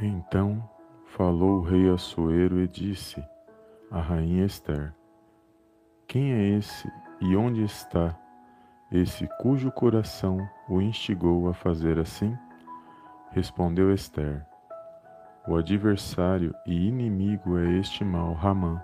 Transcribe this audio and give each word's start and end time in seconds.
Então 0.00 0.62
falou 1.06 1.58
o 1.58 1.62
rei 1.62 1.90
Assuero 1.90 2.60
e 2.60 2.68
disse 2.68 3.20
à 3.90 4.00
rainha 4.00 4.44
Esther: 4.44 4.94
Quem 6.06 6.32
é 6.32 6.56
esse 6.56 6.88
e 7.20 7.34
onde 7.34 7.64
está 7.64 8.16
esse 8.92 9.28
cujo 9.40 9.72
coração 9.72 10.48
o 10.68 10.80
instigou 10.80 11.48
a 11.48 11.54
fazer 11.54 11.98
assim? 11.98 12.36
Respondeu 13.32 13.92
Esther: 13.92 14.46
O 15.48 15.56
adversário 15.56 16.54
e 16.64 16.86
inimigo 16.86 17.58
é 17.58 17.78
este 17.78 18.04
mal 18.04 18.34
Ramã. 18.34 18.80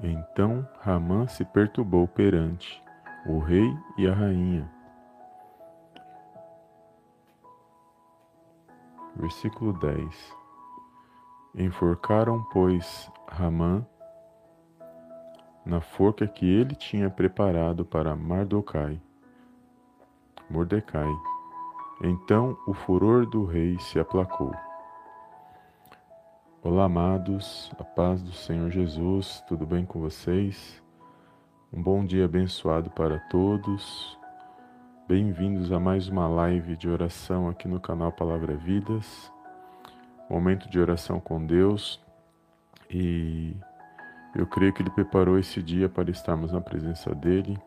Então 0.00 0.66
Ramã 0.80 1.26
se 1.26 1.44
perturbou 1.44 2.06
perante 2.06 2.80
o 3.26 3.38
rei 3.40 3.68
e 3.98 4.06
a 4.06 4.14
rainha. 4.14 4.79
Versículo 9.20 9.72
10 9.74 10.36
Enforcaram, 11.54 12.42
pois, 12.52 13.10
Ramã 13.28 13.86
na 15.64 15.80
forca 15.80 16.26
que 16.26 16.46
ele 16.46 16.74
tinha 16.74 17.10
preparado 17.10 17.84
para 17.84 18.16
Mardocai. 18.16 19.00
Mordecai. 20.48 21.08
Então 22.02 22.58
o 22.66 22.74
furor 22.74 23.26
do 23.26 23.44
rei 23.44 23.78
se 23.78 24.00
aplacou. 24.00 24.52
Olá, 26.62 26.84
amados, 26.84 27.70
a 27.78 27.84
paz 27.84 28.22
do 28.22 28.32
Senhor 28.32 28.70
Jesus, 28.70 29.42
tudo 29.46 29.66
bem 29.66 29.84
com 29.84 30.00
vocês? 30.00 30.82
Um 31.72 31.82
bom 31.82 32.04
dia 32.04 32.24
abençoado 32.24 32.90
para 32.90 33.18
todos. 33.28 34.19
Bem-vindos 35.10 35.72
a 35.72 35.80
mais 35.80 36.06
uma 36.06 36.28
live 36.28 36.76
de 36.76 36.88
oração 36.88 37.48
aqui 37.48 37.66
no 37.66 37.80
canal 37.80 38.12
Palavra 38.12 38.54
Vidas 38.54 39.28
momento 40.28 40.70
de 40.70 40.78
oração 40.78 41.18
com 41.18 41.44
Deus 41.44 42.00
e 42.88 43.56
eu 44.36 44.46
creio 44.46 44.72
que 44.72 44.80
Ele 44.80 44.90
preparou 44.90 45.36
esse 45.36 45.60
dia 45.60 45.88
para 45.88 46.12
estarmos 46.12 46.52
na 46.52 46.60
presença 46.60 47.12
dEle. 47.12 47.58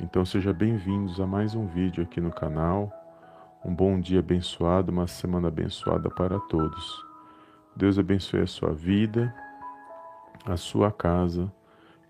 Então 0.00 0.24
sejam 0.24 0.52
bem-vindos 0.52 1.20
a 1.20 1.28
mais 1.28 1.54
um 1.54 1.64
vídeo 1.64 2.02
aqui 2.02 2.20
no 2.20 2.32
canal. 2.32 2.92
Um 3.64 3.72
bom 3.72 4.00
dia 4.00 4.18
abençoado, 4.18 4.90
uma 4.90 5.06
semana 5.06 5.46
abençoada 5.46 6.10
para 6.10 6.40
todos. 6.40 7.04
Deus 7.76 8.00
abençoe 8.00 8.40
a 8.40 8.48
sua 8.48 8.72
vida, 8.72 9.32
a 10.44 10.56
sua 10.56 10.90
casa 10.90 11.52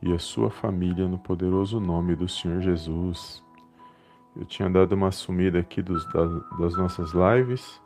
e 0.00 0.10
a 0.10 0.18
sua 0.18 0.50
família 0.50 1.06
no 1.06 1.18
poderoso 1.18 1.78
nome 1.78 2.16
do 2.16 2.26
Senhor 2.26 2.62
Jesus. 2.62 3.44
Eu 4.34 4.46
tinha 4.46 4.68
dado 4.70 4.92
uma 4.92 5.10
sumida 5.10 5.58
aqui 5.58 5.82
dos, 5.82 6.06
das 6.58 6.74
nossas 6.76 7.12
lives, 7.12 7.80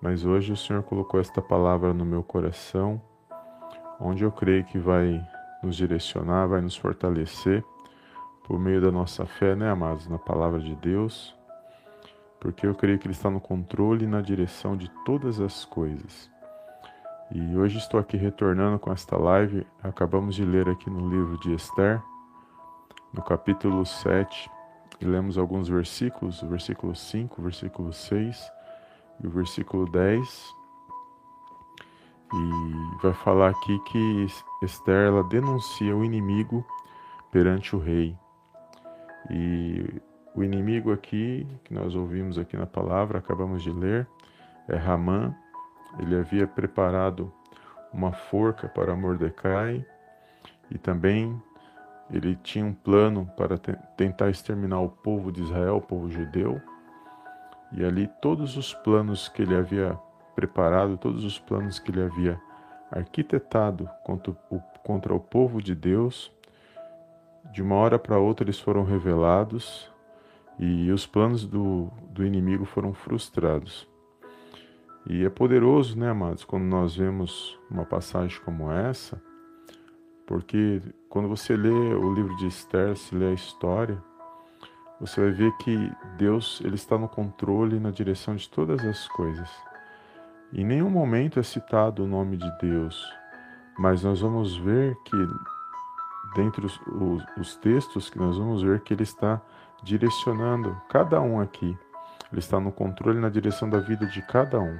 mas 0.00 0.24
hoje 0.24 0.52
o 0.52 0.56
Senhor 0.56 0.84
colocou 0.84 1.18
esta 1.18 1.42
palavra 1.42 1.92
no 1.92 2.04
meu 2.04 2.22
coração, 2.22 3.02
onde 3.98 4.22
eu 4.22 4.30
creio 4.30 4.64
que 4.64 4.78
vai 4.78 5.20
nos 5.60 5.74
direcionar, 5.74 6.46
vai 6.46 6.60
nos 6.60 6.76
fortalecer 6.76 7.64
por 8.44 8.56
meio 8.56 8.80
da 8.80 8.92
nossa 8.92 9.26
fé, 9.26 9.56
né, 9.56 9.68
amados, 9.68 10.06
na 10.06 10.16
palavra 10.16 10.60
de 10.60 10.76
Deus, 10.76 11.36
porque 12.38 12.64
eu 12.64 12.74
creio 12.74 12.96
que 12.96 13.06
Ele 13.06 13.14
está 13.14 13.28
no 13.28 13.40
controle 13.40 14.04
e 14.04 14.08
na 14.08 14.20
direção 14.20 14.76
de 14.76 14.88
todas 15.04 15.40
as 15.40 15.64
coisas. 15.64 16.30
E 17.32 17.56
hoje 17.56 17.78
estou 17.78 17.98
aqui 17.98 18.16
retornando 18.16 18.78
com 18.78 18.92
esta 18.92 19.18
live. 19.18 19.66
Acabamos 19.82 20.36
de 20.36 20.44
ler 20.44 20.68
aqui 20.68 20.88
no 20.88 21.10
livro 21.10 21.38
de 21.40 21.52
Esther, 21.52 22.00
no 23.12 23.22
capítulo 23.22 23.84
7, 23.84 24.48
e 25.00 25.04
lemos 25.04 25.38
alguns 25.38 25.68
versículos, 25.68 26.42
o 26.42 26.48
versículo 26.48 26.94
5, 26.94 27.40
o 27.40 27.44
versículo 27.44 27.92
6 27.92 28.52
e 29.22 29.26
o 29.26 29.30
versículo 29.30 29.90
10. 29.90 30.58
E 32.34 33.02
vai 33.02 33.12
falar 33.14 33.50
aqui 33.50 33.78
que 33.90 34.26
Esther 34.62 35.06
ela 35.06 35.24
denuncia 35.24 35.96
o 35.96 36.04
inimigo 36.04 36.66
perante 37.30 37.74
o 37.74 37.78
rei. 37.78 38.16
E 39.30 40.00
o 40.34 40.42
inimigo 40.42 40.92
aqui, 40.92 41.46
que 41.64 41.72
nós 41.72 41.94
ouvimos 41.94 42.38
aqui 42.38 42.56
na 42.56 42.66
palavra, 42.66 43.18
acabamos 43.18 43.62
de 43.62 43.70
ler, 43.70 44.06
é 44.68 44.76
Ramã. 44.76 45.34
Ele 45.98 46.16
havia 46.16 46.46
preparado 46.46 47.32
uma 47.92 48.12
forca 48.12 48.68
para 48.68 48.94
Mordecai 48.94 49.84
e 50.70 50.76
também 50.76 51.40
ele 52.10 52.36
tinha 52.36 52.64
um 52.64 52.72
plano 52.72 53.30
para 53.36 53.58
tentar 53.96 54.30
exterminar 54.30 54.80
o 54.80 54.88
povo 54.88 55.30
de 55.30 55.42
Israel, 55.42 55.76
o 55.76 55.82
povo 55.82 56.10
judeu. 56.10 56.60
E 57.72 57.84
ali 57.84 58.08
todos 58.22 58.56
os 58.56 58.72
planos 58.72 59.28
que 59.28 59.42
ele 59.42 59.54
havia 59.54 59.98
preparado, 60.34 60.96
todos 60.96 61.24
os 61.24 61.38
planos 61.38 61.78
que 61.78 61.90
ele 61.90 62.02
havia 62.02 62.40
arquitetado 62.90 63.88
contra 64.04 64.32
o, 64.50 64.60
contra 64.82 65.14
o 65.14 65.20
povo 65.20 65.60
de 65.60 65.74
Deus, 65.74 66.32
de 67.52 67.62
uma 67.62 67.74
hora 67.74 67.98
para 67.98 68.18
outra 68.18 68.44
eles 68.44 68.58
foram 68.58 68.84
revelados 68.84 69.90
e 70.58 70.90
os 70.90 71.06
planos 71.06 71.46
do, 71.46 71.90
do 72.10 72.24
inimigo 72.24 72.64
foram 72.64 72.94
frustrados. 72.94 73.86
E 75.08 75.24
é 75.24 75.30
poderoso, 75.30 75.98
né, 75.98 76.10
amados, 76.10 76.44
quando 76.44 76.64
nós 76.64 76.96
vemos 76.96 77.58
uma 77.70 77.84
passagem 77.84 78.40
como 78.44 78.70
essa, 78.70 79.22
porque 80.28 80.82
quando 81.08 81.26
você 81.26 81.56
lê 81.56 81.70
o 81.70 82.12
livro 82.12 82.36
de 82.36 82.46
Esther, 82.46 82.94
se 82.94 83.14
lê 83.14 83.30
a 83.30 83.32
história, 83.32 83.96
você 85.00 85.22
vai 85.22 85.30
ver 85.30 85.50
que 85.56 85.90
Deus 86.18 86.60
ele 86.62 86.74
está 86.74 86.98
no 86.98 87.08
controle 87.08 87.80
na 87.80 87.90
direção 87.90 88.36
de 88.36 88.46
todas 88.46 88.84
as 88.84 89.08
coisas. 89.08 89.48
Em 90.52 90.66
nenhum 90.66 90.90
momento 90.90 91.40
é 91.40 91.42
citado 91.42 92.04
o 92.04 92.06
nome 92.06 92.36
de 92.36 92.58
Deus, 92.58 93.02
mas 93.78 94.04
nós 94.04 94.20
vamos 94.20 94.54
ver 94.54 94.94
que, 94.96 95.16
dentre 96.36 96.66
os, 96.66 96.78
os, 96.86 97.24
os 97.38 97.56
textos, 97.56 98.10
que 98.10 98.18
nós 98.18 98.36
vamos 98.36 98.62
ver 98.62 98.80
que 98.80 98.92
Ele 98.92 99.04
está 99.04 99.40
direcionando 99.82 100.76
cada 100.90 101.22
um 101.22 101.40
aqui. 101.40 101.74
Ele 102.30 102.40
está 102.40 102.60
no 102.60 102.70
controle 102.70 103.18
na 103.18 103.30
direção 103.30 103.70
da 103.70 103.78
vida 103.78 104.04
de 104.06 104.20
cada 104.20 104.60
um. 104.60 104.78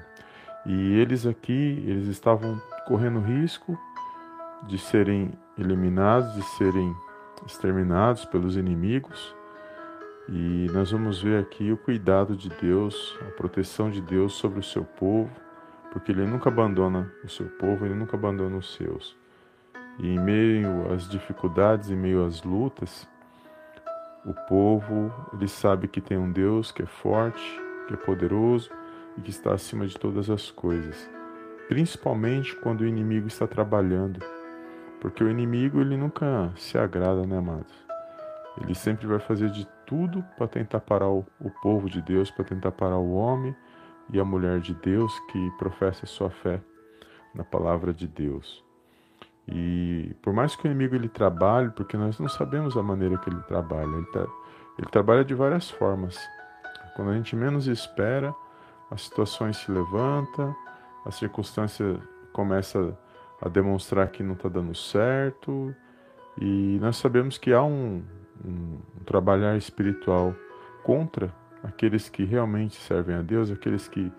E 0.66 0.98
eles 0.98 1.24
aqui, 1.24 1.82
eles 1.86 2.06
estavam 2.06 2.60
correndo 2.86 3.20
risco 3.20 3.78
de 4.66 4.78
serem 4.78 5.32
eliminados, 5.56 6.34
de 6.34 6.42
serem 6.56 6.94
exterminados 7.46 8.24
pelos 8.24 8.56
inimigos, 8.56 9.34
e 10.28 10.66
nós 10.72 10.90
vamos 10.90 11.22
ver 11.22 11.40
aqui 11.40 11.72
o 11.72 11.76
cuidado 11.78 12.36
de 12.36 12.50
Deus, 12.50 13.18
a 13.26 13.30
proteção 13.30 13.90
de 13.90 14.02
Deus 14.02 14.34
sobre 14.34 14.58
o 14.60 14.62
seu 14.62 14.84
povo, 14.84 15.30
porque 15.90 16.12
ele 16.12 16.26
nunca 16.26 16.50
abandona 16.50 17.10
o 17.24 17.28
seu 17.28 17.46
povo, 17.46 17.86
ele 17.86 17.94
nunca 17.94 18.14
abandona 18.14 18.58
os 18.58 18.74
seus. 18.74 19.16
E 19.98 20.06
em 20.06 20.20
meio 20.20 20.92
às 20.92 21.08
dificuldades, 21.08 21.90
em 21.90 21.96
meio 21.96 22.26
às 22.26 22.42
lutas, 22.42 23.08
o 24.22 24.34
povo, 24.46 25.10
ele 25.32 25.48
sabe 25.48 25.88
que 25.88 26.00
tem 26.00 26.18
um 26.18 26.30
Deus 26.30 26.70
que 26.70 26.82
é 26.82 26.86
forte, 26.86 27.42
que 27.86 27.94
é 27.94 27.96
poderoso 27.96 28.70
e 29.16 29.22
que 29.22 29.30
está 29.30 29.54
acima 29.54 29.86
de 29.86 29.98
todas 29.98 30.28
as 30.28 30.50
coisas. 30.50 31.08
Principalmente 31.68 32.54
quando 32.56 32.82
o 32.82 32.86
inimigo 32.86 33.28
está 33.28 33.46
trabalhando, 33.46 34.20
porque 35.00 35.22
o 35.22 35.30
inimigo 35.30 35.80
ele 35.80 35.96
nunca 35.96 36.52
se 36.56 36.76
agrada, 36.78 37.26
né, 37.26 37.38
amados? 37.38 37.72
Ele 38.60 38.74
sempre 38.74 39.06
vai 39.06 39.20
fazer 39.20 39.50
de 39.50 39.66
tudo 39.86 40.24
para 40.36 40.48
tentar 40.48 40.80
parar 40.80 41.08
o, 41.08 41.24
o 41.40 41.50
povo 41.62 41.88
de 41.88 42.02
Deus, 42.02 42.30
para 42.30 42.44
tentar 42.44 42.72
parar 42.72 42.98
o 42.98 43.14
homem 43.14 43.54
e 44.10 44.18
a 44.18 44.24
mulher 44.24 44.60
de 44.60 44.74
Deus 44.74 45.18
que 45.30 45.50
professa 45.58 46.06
sua 46.06 46.30
fé 46.30 46.60
na 47.34 47.44
palavra 47.44 47.92
de 47.92 48.08
Deus. 48.08 48.64
E 49.46 50.14
por 50.20 50.32
mais 50.32 50.54
que 50.56 50.66
o 50.66 50.70
inimigo 50.70 50.94
ele 50.94 51.08
trabalhe, 51.08 51.70
porque 51.70 51.96
nós 51.96 52.18
não 52.18 52.28
sabemos 52.28 52.76
a 52.76 52.82
maneira 52.82 53.16
que 53.16 53.30
ele 53.30 53.40
trabalha, 53.42 53.88
ele, 53.96 54.06
tá, 54.06 54.26
ele 54.78 54.88
trabalha 54.90 55.24
de 55.24 55.34
várias 55.34 55.70
formas. 55.70 56.18
Quando 56.96 57.12
a 57.12 57.14
gente 57.14 57.34
menos 57.36 57.66
espera, 57.66 58.34
as 58.90 59.02
situações 59.02 59.56
se 59.56 59.70
levantam, 59.70 60.54
a 61.06 61.10
circunstância 61.10 61.98
começa 62.32 62.96
a 63.40 63.48
demonstrar 63.48 64.08
que 64.08 64.22
não 64.22 64.34
está 64.34 64.48
dando 64.48 64.74
certo, 64.74 65.74
e 66.40 66.78
nós 66.80 66.96
sabemos 66.96 67.36
que 67.38 67.52
há 67.52 67.62
um, 67.62 68.02
um, 68.44 68.78
um 68.96 69.04
trabalhar 69.04 69.56
espiritual 69.56 70.34
contra 70.82 71.32
aqueles 71.62 72.08
que 72.08 72.24
realmente 72.24 72.76
servem 72.76 73.16
a 73.16 73.22
Deus, 73.22 73.50
aqueles 73.50 73.88
que 73.88 74.12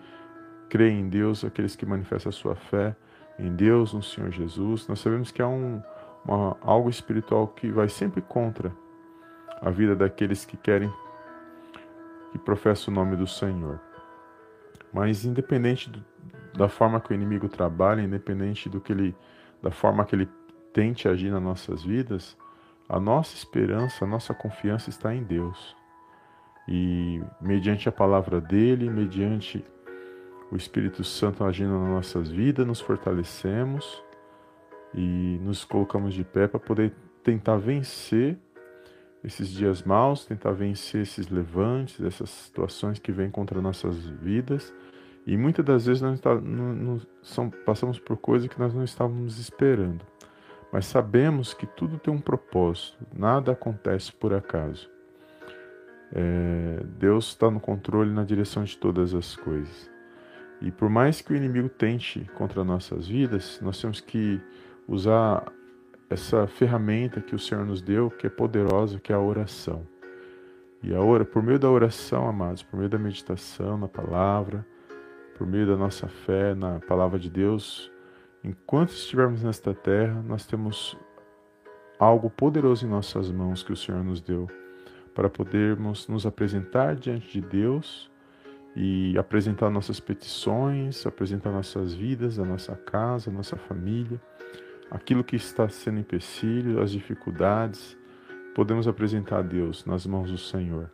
creem 0.68 1.00
em 1.00 1.08
Deus, 1.08 1.44
aqueles 1.44 1.74
que 1.74 1.86
manifestam 1.86 2.30
a 2.30 2.32
sua 2.32 2.54
fé 2.54 2.94
em 3.38 3.54
Deus, 3.54 3.94
no 3.94 4.02
Senhor 4.02 4.30
Jesus. 4.30 4.86
Nós 4.86 5.00
sabemos 5.00 5.30
que 5.30 5.40
há 5.40 5.48
um, 5.48 5.82
uma, 6.24 6.56
algo 6.60 6.90
espiritual 6.90 7.48
que 7.48 7.70
vai 7.70 7.88
sempre 7.88 8.20
contra 8.20 8.72
a 9.60 9.70
vida 9.70 9.96
daqueles 9.96 10.44
que 10.44 10.56
querem, 10.56 10.92
que 12.32 12.38
professam 12.38 12.92
o 12.92 12.94
nome 12.94 13.16
do 13.16 13.26
Senhor. 13.26 13.80
Mas 14.92 15.24
independente 15.24 15.90
do, 15.90 16.04
da 16.56 16.68
forma 16.68 17.00
que 17.00 17.12
o 17.12 17.14
inimigo 17.14 17.48
trabalha, 17.48 18.02
independente 18.02 18.68
do 18.68 18.80
que 18.80 18.92
ele, 18.92 19.16
da 19.62 19.70
forma 19.70 20.04
que 20.04 20.14
ele 20.14 20.28
tente 20.72 21.08
agir 21.08 21.30
nas 21.30 21.42
nossas 21.42 21.82
vidas, 21.82 22.36
a 22.88 22.98
nossa 22.98 23.34
esperança, 23.34 24.04
a 24.04 24.08
nossa 24.08 24.34
confiança 24.34 24.90
está 24.90 25.14
em 25.14 25.22
Deus. 25.22 25.76
E 26.68 27.22
mediante 27.40 27.88
a 27.88 27.92
palavra 27.92 28.40
dele, 28.40 28.90
mediante 28.90 29.64
o 30.50 30.56
Espírito 30.56 31.04
Santo 31.04 31.44
agindo 31.44 31.78
nas 31.78 31.88
nossas 31.88 32.30
vidas, 32.30 32.66
nos 32.66 32.80
fortalecemos 32.80 34.02
e 34.94 35.38
nos 35.42 35.64
colocamos 35.64 36.14
de 36.14 36.24
pé 36.24 36.48
para 36.48 36.58
poder 36.58 36.92
tentar 37.22 37.56
vencer 37.56 38.36
esses 39.22 39.48
dias 39.48 39.82
maus, 39.82 40.24
tentar 40.24 40.52
vencer 40.52 41.02
esses 41.02 41.28
levantes, 41.28 42.00
essas 42.00 42.30
situações 42.30 42.98
que 42.98 43.12
vêm 43.12 43.30
contra 43.30 43.60
nossas 43.60 43.96
vidas. 44.06 44.72
E 45.30 45.36
muitas 45.36 45.64
das 45.64 45.86
vezes 45.86 46.02
nós 46.02 46.18
tá, 46.18 46.34
não, 46.34 46.74
não, 46.74 47.00
são, 47.22 47.48
passamos 47.48 48.00
por 48.00 48.16
coisas 48.16 48.48
que 48.48 48.58
nós 48.58 48.74
não 48.74 48.82
estávamos 48.82 49.38
esperando. 49.38 50.04
Mas 50.72 50.86
sabemos 50.86 51.54
que 51.54 51.68
tudo 51.68 51.98
tem 51.98 52.12
um 52.12 52.20
propósito, 52.20 52.98
nada 53.16 53.52
acontece 53.52 54.12
por 54.12 54.34
acaso. 54.34 54.90
É, 56.12 56.82
Deus 56.98 57.28
está 57.28 57.48
no 57.48 57.60
controle 57.60 58.12
na 58.12 58.24
direção 58.24 58.64
de 58.64 58.76
todas 58.76 59.14
as 59.14 59.36
coisas. 59.36 59.88
E 60.60 60.72
por 60.72 60.90
mais 60.90 61.20
que 61.20 61.32
o 61.32 61.36
inimigo 61.36 61.68
tente 61.68 62.28
contra 62.34 62.64
nossas 62.64 63.06
vidas, 63.06 63.60
nós 63.62 63.80
temos 63.80 64.00
que 64.00 64.40
usar 64.88 65.44
essa 66.10 66.48
ferramenta 66.48 67.20
que 67.20 67.36
o 67.36 67.38
Senhor 67.38 67.64
nos 67.64 67.80
deu, 67.80 68.10
que 68.10 68.26
é 68.26 68.30
poderosa, 68.30 68.98
que 68.98 69.12
é 69.12 69.14
a 69.14 69.20
oração. 69.20 69.86
E 70.82 70.92
a 70.92 71.24
por 71.24 71.40
meio 71.40 71.60
da 71.60 71.70
oração, 71.70 72.28
amados, 72.28 72.64
por 72.64 72.78
meio 72.78 72.90
da 72.90 72.98
meditação 72.98 73.78
na 73.78 73.86
palavra, 73.86 74.66
por 75.40 75.46
meio 75.46 75.66
da 75.66 75.74
nossa 75.74 76.06
fé 76.06 76.54
na 76.54 76.80
palavra 76.80 77.18
de 77.18 77.30
Deus, 77.30 77.90
enquanto 78.44 78.90
estivermos 78.90 79.42
nesta 79.42 79.72
terra, 79.72 80.22
nós 80.22 80.44
temos 80.44 80.94
algo 81.98 82.28
poderoso 82.28 82.84
em 82.84 82.90
nossas 82.90 83.30
mãos 83.30 83.62
que 83.62 83.72
o 83.72 83.76
Senhor 83.76 84.04
nos 84.04 84.20
deu 84.20 84.46
para 85.14 85.30
podermos 85.30 86.06
nos 86.08 86.26
apresentar 86.26 86.94
diante 86.94 87.32
de 87.32 87.40
Deus 87.40 88.10
e 88.76 89.16
apresentar 89.16 89.70
nossas 89.70 89.98
petições, 89.98 91.06
apresentar 91.06 91.50
nossas 91.50 91.94
vidas, 91.94 92.38
a 92.38 92.44
nossa 92.44 92.76
casa, 92.76 93.30
a 93.30 93.32
nossa 93.32 93.56
família 93.56 94.20
aquilo 94.90 95.24
que 95.24 95.36
está 95.36 95.70
sendo 95.70 96.00
empecilho, 96.00 96.82
as 96.82 96.90
dificuldades, 96.90 97.96
podemos 98.54 98.86
apresentar 98.86 99.38
a 99.38 99.42
Deus 99.42 99.86
nas 99.86 100.04
mãos 100.04 100.30
do 100.30 100.36
Senhor. 100.36 100.90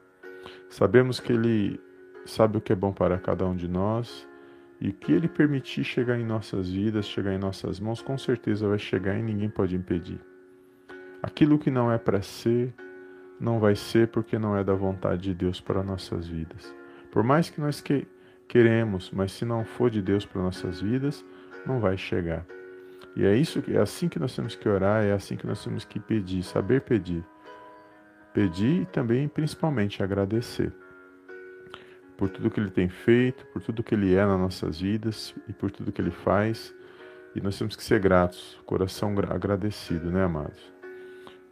Sabemos 0.68 1.18
que 1.18 1.32
Ele 1.32 1.80
sabe 2.24 2.58
o 2.58 2.60
que 2.60 2.72
é 2.72 2.76
bom 2.76 2.92
para 2.92 3.18
cada 3.18 3.44
um 3.44 3.56
de 3.56 3.66
nós 3.66 4.28
e 4.80 4.92
que 4.92 5.12
Ele 5.12 5.28
permitir 5.28 5.84
chegar 5.84 6.18
em 6.18 6.24
nossas 6.24 6.70
vidas, 6.70 7.06
chegar 7.06 7.32
em 7.32 7.38
nossas 7.38 7.80
mãos, 7.80 8.02
com 8.02 8.16
certeza 8.18 8.68
vai 8.68 8.78
chegar 8.78 9.18
e 9.18 9.22
ninguém 9.22 9.48
pode 9.48 9.74
impedir. 9.74 10.20
Aquilo 11.22 11.58
que 11.58 11.70
não 11.70 11.90
é 11.90 11.98
para 11.98 12.20
ser, 12.22 12.72
não 13.40 13.58
vai 13.58 13.74
ser 13.74 14.08
porque 14.08 14.38
não 14.38 14.56
é 14.56 14.62
da 14.62 14.74
vontade 14.74 15.22
de 15.22 15.34
Deus 15.34 15.60
para 15.60 15.82
nossas 15.82 16.26
vidas. 16.26 16.74
Por 17.10 17.22
mais 17.22 17.48
que 17.48 17.60
nós 17.60 17.80
que 17.80 18.06
queremos, 18.46 19.10
mas 19.10 19.32
se 19.32 19.44
não 19.44 19.64
for 19.64 19.90
de 19.90 20.02
Deus 20.02 20.26
para 20.26 20.42
nossas 20.42 20.80
vidas, 20.80 21.24
não 21.66 21.80
vai 21.80 21.96
chegar. 21.96 22.44
E 23.16 23.24
é 23.24 23.34
isso 23.34 23.62
é 23.68 23.78
assim 23.78 24.08
que 24.08 24.18
nós 24.18 24.36
temos 24.36 24.54
que 24.54 24.68
orar, 24.68 25.02
é 25.02 25.12
assim 25.12 25.36
que 25.36 25.46
nós 25.46 25.64
temos 25.64 25.84
que 25.84 25.98
pedir, 25.98 26.42
saber 26.42 26.82
pedir. 26.82 27.24
Pedir 28.34 28.82
e 28.82 28.86
também, 28.86 29.26
principalmente, 29.26 30.02
agradecer 30.02 30.70
por 32.16 32.28
tudo 32.28 32.50
que 32.50 32.58
ele 32.58 32.70
tem 32.70 32.88
feito, 32.88 33.44
por 33.46 33.62
tudo 33.62 33.82
que 33.82 33.94
ele 33.94 34.14
é 34.14 34.24
nas 34.24 34.38
nossas 34.38 34.80
vidas 34.80 35.34
e 35.48 35.52
por 35.52 35.70
tudo 35.70 35.92
que 35.92 36.00
ele 36.00 36.10
faz. 36.10 36.74
E 37.34 37.40
nós 37.40 37.58
temos 37.58 37.76
que 37.76 37.84
ser 37.84 38.00
gratos, 38.00 38.58
coração 38.64 39.14
agradecido, 39.28 40.10
né, 40.10 40.24
amados? 40.24 40.72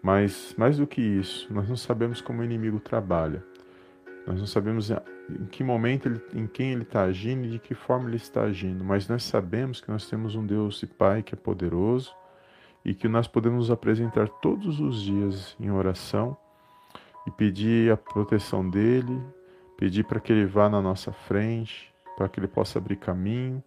Mas 0.02 0.54
mais 0.56 0.78
do 0.78 0.86
que 0.86 1.00
isso, 1.00 1.52
nós 1.52 1.68
não 1.68 1.76
sabemos 1.76 2.20
como 2.20 2.40
o 2.40 2.44
inimigo 2.44 2.80
trabalha. 2.80 3.44
Nós 4.26 4.38
não 4.38 4.46
sabemos 4.46 4.90
em 4.90 5.46
que 5.50 5.62
momento, 5.62 6.08
ele, 6.08 6.20
em 6.34 6.46
quem 6.46 6.72
ele 6.72 6.82
está 6.82 7.02
agindo 7.02 7.46
e 7.46 7.50
de 7.50 7.58
que 7.58 7.74
forma 7.74 8.08
ele 8.08 8.16
está 8.16 8.42
agindo, 8.42 8.84
mas 8.84 9.08
nós 9.08 9.24
sabemos 9.24 9.80
que 9.80 9.90
nós 9.90 10.08
temos 10.08 10.34
um 10.34 10.46
Deus 10.46 10.82
e 10.82 10.86
Pai 10.86 11.22
que 11.22 11.34
é 11.34 11.36
poderoso 11.36 12.14
e 12.84 12.94
que 12.94 13.08
nós 13.08 13.26
podemos 13.26 13.58
nos 13.58 13.70
apresentar 13.70 14.28
todos 14.28 14.80
os 14.80 15.02
dias 15.02 15.56
em 15.58 15.70
oração 15.70 16.36
e 17.26 17.30
pedir 17.30 17.90
a 17.90 17.96
proteção 17.96 18.68
dele, 18.68 19.18
pedir 19.76 20.04
para 20.04 20.20
que 20.20 20.32
ele 20.32 20.46
vá 20.46 20.68
na 20.68 20.80
nossa 20.80 21.12
frente, 21.12 21.92
para 22.16 22.28
que 22.28 22.38
ele 22.40 22.48
possa 22.48 22.78
abrir 22.78 22.96
caminho, 22.96 23.62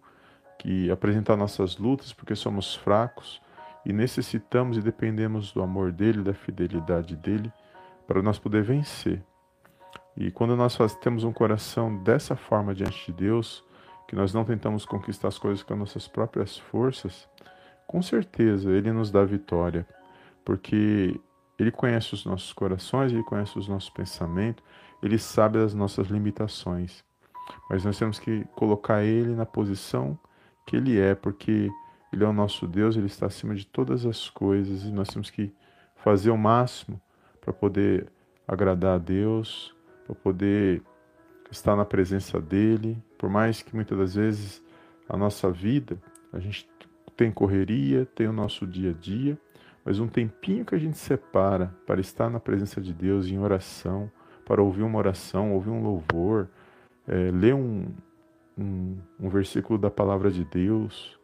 que 0.58 0.90
apresentar 0.90 1.36
nossas 1.36 1.76
lutas, 1.76 2.12
porque 2.12 2.34
somos 2.34 2.74
fracos 2.74 3.40
e 3.84 3.92
necessitamos 3.92 4.76
e 4.76 4.80
dependemos 4.80 5.52
do 5.52 5.62
amor 5.62 5.92
dele, 5.92 6.22
da 6.22 6.34
fidelidade 6.34 7.16
dele, 7.16 7.52
para 8.06 8.20
nós 8.22 8.38
poder 8.38 8.62
vencer. 8.62 9.22
E 10.16 10.30
quando 10.30 10.56
nós 10.56 10.76
temos 11.00 11.22
um 11.22 11.32
coração 11.32 12.02
dessa 12.02 12.34
forma 12.34 12.74
diante 12.74 13.06
de 13.06 13.12
Deus, 13.12 13.64
que 14.08 14.16
nós 14.16 14.34
não 14.34 14.44
tentamos 14.44 14.84
conquistar 14.84 15.28
as 15.28 15.38
coisas 15.38 15.62
com 15.62 15.74
as 15.74 15.78
nossas 15.78 16.08
próprias 16.08 16.58
forças, 16.58 17.28
com 17.86 18.02
certeza 18.02 18.70
Ele 18.70 18.90
nos 18.90 19.10
dá 19.10 19.24
vitória, 19.24 19.86
porque 20.44 21.20
Ele 21.58 21.70
conhece 21.70 22.14
os 22.14 22.24
nossos 22.24 22.52
corações, 22.52 23.12
Ele 23.12 23.22
conhece 23.22 23.58
os 23.58 23.68
nossos 23.68 23.90
pensamentos, 23.90 24.64
Ele 25.02 25.18
sabe 25.18 25.58
as 25.58 25.74
nossas 25.74 26.08
limitações. 26.08 27.04
Mas 27.70 27.84
nós 27.84 27.98
temos 27.98 28.18
que 28.18 28.44
colocar 28.54 29.02
Ele 29.02 29.34
na 29.34 29.46
posição 29.46 30.18
que 30.66 30.76
Ele 30.76 30.98
é, 30.98 31.14
porque 31.14 31.70
Ele 32.12 32.24
é 32.24 32.26
o 32.26 32.32
nosso 32.32 32.66
Deus, 32.66 32.96
Ele 32.96 33.06
está 33.06 33.26
acima 33.26 33.54
de 33.54 33.66
todas 33.66 34.04
as 34.04 34.28
coisas 34.28 34.84
e 34.84 34.90
nós 34.90 35.08
temos 35.08 35.30
que 35.30 35.52
fazer 35.96 36.30
o 36.30 36.36
máximo 36.36 37.00
para 37.40 37.52
poder 37.52 38.10
agradar 38.46 38.96
a 38.96 38.98
Deus 38.98 39.74
para 40.08 40.14
poder 40.14 40.82
estar 41.50 41.76
na 41.76 41.84
presença 41.84 42.40
dele, 42.40 42.96
por 43.18 43.28
mais 43.28 43.60
que 43.60 43.74
muitas 43.74 43.98
das 43.98 44.14
vezes 44.14 44.62
a 45.06 45.16
nossa 45.16 45.50
vida, 45.50 45.98
a 46.32 46.38
gente 46.38 46.66
tem 47.14 47.30
correria, 47.30 48.06
tem 48.06 48.26
o 48.26 48.32
nosso 48.32 48.66
dia 48.66 48.90
a 48.90 48.92
dia, 48.94 49.38
mas 49.84 49.98
um 49.98 50.08
tempinho 50.08 50.64
que 50.64 50.74
a 50.74 50.78
gente 50.78 50.96
separa 50.96 51.74
para 51.86 52.00
estar 52.00 52.30
na 52.30 52.40
presença 52.40 52.80
de 52.80 52.92
Deus 52.92 53.26
em 53.26 53.38
oração, 53.38 54.10
para 54.48 54.62
ouvir 54.62 54.82
uma 54.82 54.98
oração, 54.98 55.52
ouvir 55.52 55.68
um 55.68 55.82
louvor, 55.82 56.48
é, 57.06 57.30
ler 57.30 57.54
um, 57.54 57.86
um, 58.56 58.96
um 59.20 59.28
versículo 59.28 59.78
da 59.78 59.90
palavra 59.90 60.30
de 60.30 60.42
Deus, 60.42 61.18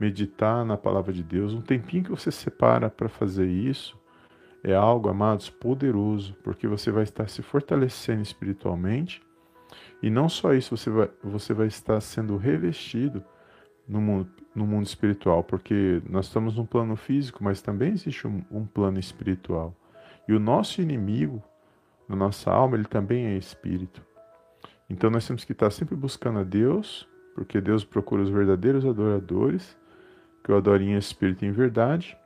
meditar 0.00 0.64
na 0.64 0.78
palavra 0.78 1.12
de 1.12 1.22
Deus, 1.22 1.52
um 1.52 1.60
tempinho 1.60 2.04
que 2.04 2.10
você 2.10 2.32
separa 2.32 2.88
para 2.88 3.08
fazer 3.08 3.46
isso, 3.46 4.00
é 4.64 4.74
algo, 4.74 5.10
amados, 5.10 5.50
poderoso, 5.50 6.34
porque 6.42 6.66
você 6.66 6.90
vai 6.90 7.02
estar 7.02 7.28
se 7.28 7.42
fortalecendo 7.42 8.22
espiritualmente 8.22 9.22
e 10.02 10.08
não 10.08 10.28
só 10.28 10.54
isso, 10.54 10.76
você 10.76 10.88
vai, 10.88 11.10
você 11.22 11.52
vai 11.52 11.66
estar 11.66 12.00
sendo 12.00 12.36
revestido 12.36 13.22
no 13.86 14.00
mundo, 14.00 14.30
no 14.54 14.66
mundo 14.66 14.86
espiritual, 14.86 15.44
porque 15.44 16.00
nós 16.08 16.26
estamos 16.26 16.56
num 16.56 16.64
plano 16.64 16.96
físico, 16.96 17.44
mas 17.44 17.60
também 17.60 17.92
existe 17.92 18.26
um, 18.26 18.42
um 18.50 18.64
plano 18.64 18.98
espiritual. 18.98 19.74
E 20.26 20.32
o 20.32 20.40
nosso 20.40 20.80
inimigo, 20.80 21.42
na 22.10 22.16
nossa 22.16 22.50
alma, 22.50 22.76
ele 22.76 22.84
também 22.84 23.26
é 23.26 23.36
espírito. 23.36 24.02
Então 24.88 25.08
nós 25.08 25.26
temos 25.26 25.44
que 25.44 25.52
estar 25.52 25.70
sempre 25.70 25.94
buscando 25.94 26.40
a 26.40 26.44
Deus, 26.44 27.08
porque 27.34 27.60
Deus 27.60 27.84
procura 27.84 28.22
os 28.22 28.28
verdadeiros 28.28 28.84
adoradores, 28.84 29.78
que 30.42 30.50
o 30.50 30.56
adorem 30.56 30.92
em 30.94 30.96
espírito 30.96 31.44
e 31.44 31.48
em 31.48 31.52
verdade, 31.52 32.16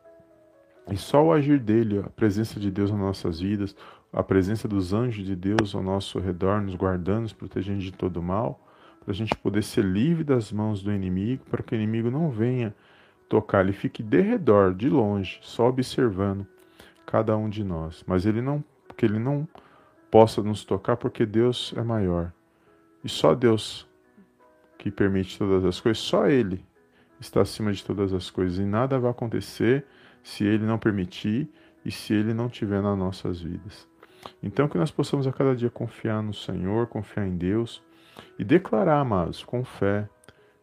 e 0.90 0.96
só 0.96 1.24
o 1.24 1.32
agir 1.32 1.58
dele, 1.58 1.98
a 1.98 2.10
presença 2.10 2.58
de 2.58 2.70
Deus 2.70 2.90
nas 2.90 3.00
nossas 3.00 3.40
vidas, 3.40 3.76
a 4.12 4.22
presença 4.22 4.68
dos 4.68 4.92
anjos 4.92 5.24
de 5.24 5.34
Deus 5.34 5.74
ao 5.74 5.82
nosso 5.82 6.18
redor, 6.18 6.60
nos 6.60 6.74
guardando, 6.74 7.22
nos 7.22 7.32
protegendo 7.32 7.80
de 7.80 7.92
todo 7.92 8.22
mal, 8.22 8.60
para 9.00 9.12
a 9.12 9.14
gente 9.14 9.34
poder 9.36 9.62
ser 9.62 9.84
livre 9.84 10.24
das 10.24 10.50
mãos 10.52 10.82
do 10.82 10.92
inimigo, 10.92 11.44
para 11.50 11.62
que 11.62 11.74
o 11.74 11.76
inimigo 11.76 12.10
não 12.10 12.30
venha 12.30 12.74
tocar, 13.28 13.62
ele 13.62 13.72
fique 13.72 14.02
de 14.02 14.20
redor, 14.20 14.74
de 14.74 14.88
longe, 14.88 15.38
só 15.42 15.68
observando 15.68 16.46
cada 17.04 17.36
um 17.36 17.48
de 17.48 17.64
nós. 17.64 18.04
Mas 18.06 18.24
ele 18.24 18.40
não, 18.40 18.62
que 18.96 19.04
ele 19.04 19.18
não 19.18 19.48
possa 20.14 20.40
nos 20.44 20.64
tocar, 20.64 20.96
porque 20.96 21.26
Deus 21.26 21.74
é 21.76 21.82
maior. 21.82 22.32
E 23.02 23.08
só 23.08 23.34
Deus 23.34 23.84
que 24.78 24.88
permite 24.88 25.36
todas 25.36 25.64
as 25.64 25.80
coisas, 25.80 26.00
só 26.00 26.28
Ele 26.28 26.64
está 27.18 27.40
acima 27.40 27.72
de 27.72 27.84
todas 27.84 28.12
as 28.12 28.30
coisas 28.30 28.60
e 28.60 28.64
nada 28.64 28.96
vai 28.96 29.10
acontecer 29.10 29.84
se 30.22 30.44
Ele 30.44 30.64
não 30.64 30.78
permitir 30.78 31.50
e 31.84 31.90
se 31.90 32.14
Ele 32.14 32.32
não 32.32 32.48
tiver 32.48 32.80
nas 32.80 32.96
nossas 32.96 33.40
vidas. 33.40 33.88
Então, 34.40 34.68
que 34.68 34.78
nós 34.78 34.92
possamos 34.92 35.26
a 35.26 35.32
cada 35.32 35.52
dia 35.56 35.68
confiar 35.68 36.22
no 36.22 36.32
Senhor, 36.32 36.86
confiar 36.86 37.26
em 37.26 37.36
Deus 37.36 37.82
e 38.38 38.44
declarar, 38.44 39.00
amados, 39.00 39.42
com 39.42 39.64
fé, 39.64 40.08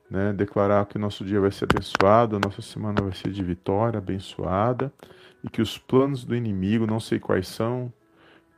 né? 0.09 0.31
declarar 0.31 0.85
que 0.85 0.95
o 0.95 0.99
nosso 0.99 1.25
dia 1.25 1.41
vai 1.41 1.51
ser 1.51 1.67
abençoado, 1.69 2.37
a 2.37 2.39
nossa 2.39 2.61
semana 2.61 3.01
vai 3.01 3.11
ser 3.13 3.31
de 3.31 3.43
vitória, 3.43 3.97
abençoada, 3.97 4.93
e 5.43 5.49
que 5.49 5.61
os 5.61 5.77
planos 5.77 6.23
do 6.23 6.37
inimigo, 6.37 6.87
não 6.87 7.01
sei 7.01 7.19
quais 7.19 7.49
são, 7.49 7.91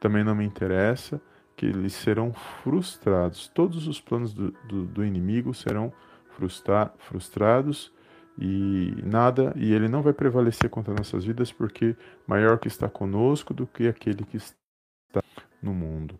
também 0.03 0.21
não 0.21 0.35
me 0.35 0.43
interessa, 0.43 1.21
que 1.55 1.65
eles 1.65 1.93
serão 1.93 2.33
frustrados. 2.61 3.47
Todos 3.47 3.87
os 3.87 4.01
planos 4.01 4.33
do, 4.33 4.51
do, 4.67 4.83
do 4.83 5.05
inimigo 5.05 5.53
serão 5.53 5.93
frustra, 6.35 6.91
frustrados 6.97 7.89
e 8.37 8.93
nada, 9.01 9.53
e 9.55 9.71
ele 9.71 9.87
não 9.87 10.01
vai 10.01 10.11
prevalecer 10.11 10.69
contra 10.69 10.93
nossas 10.93 11.23
vidas, 11.23 11.53
porque 11.53 11.95
maior 12.27 12.59
que 12.59 12.67
está 12.67 12.89
conosco 12.89 13.53
do 13.53 13.65
que 13.65 13.87
aquele 13.87 14.25
que 14.25 14.35
está 14.35 15.23
no 15.61 15.73
mundo. 15.73 16.19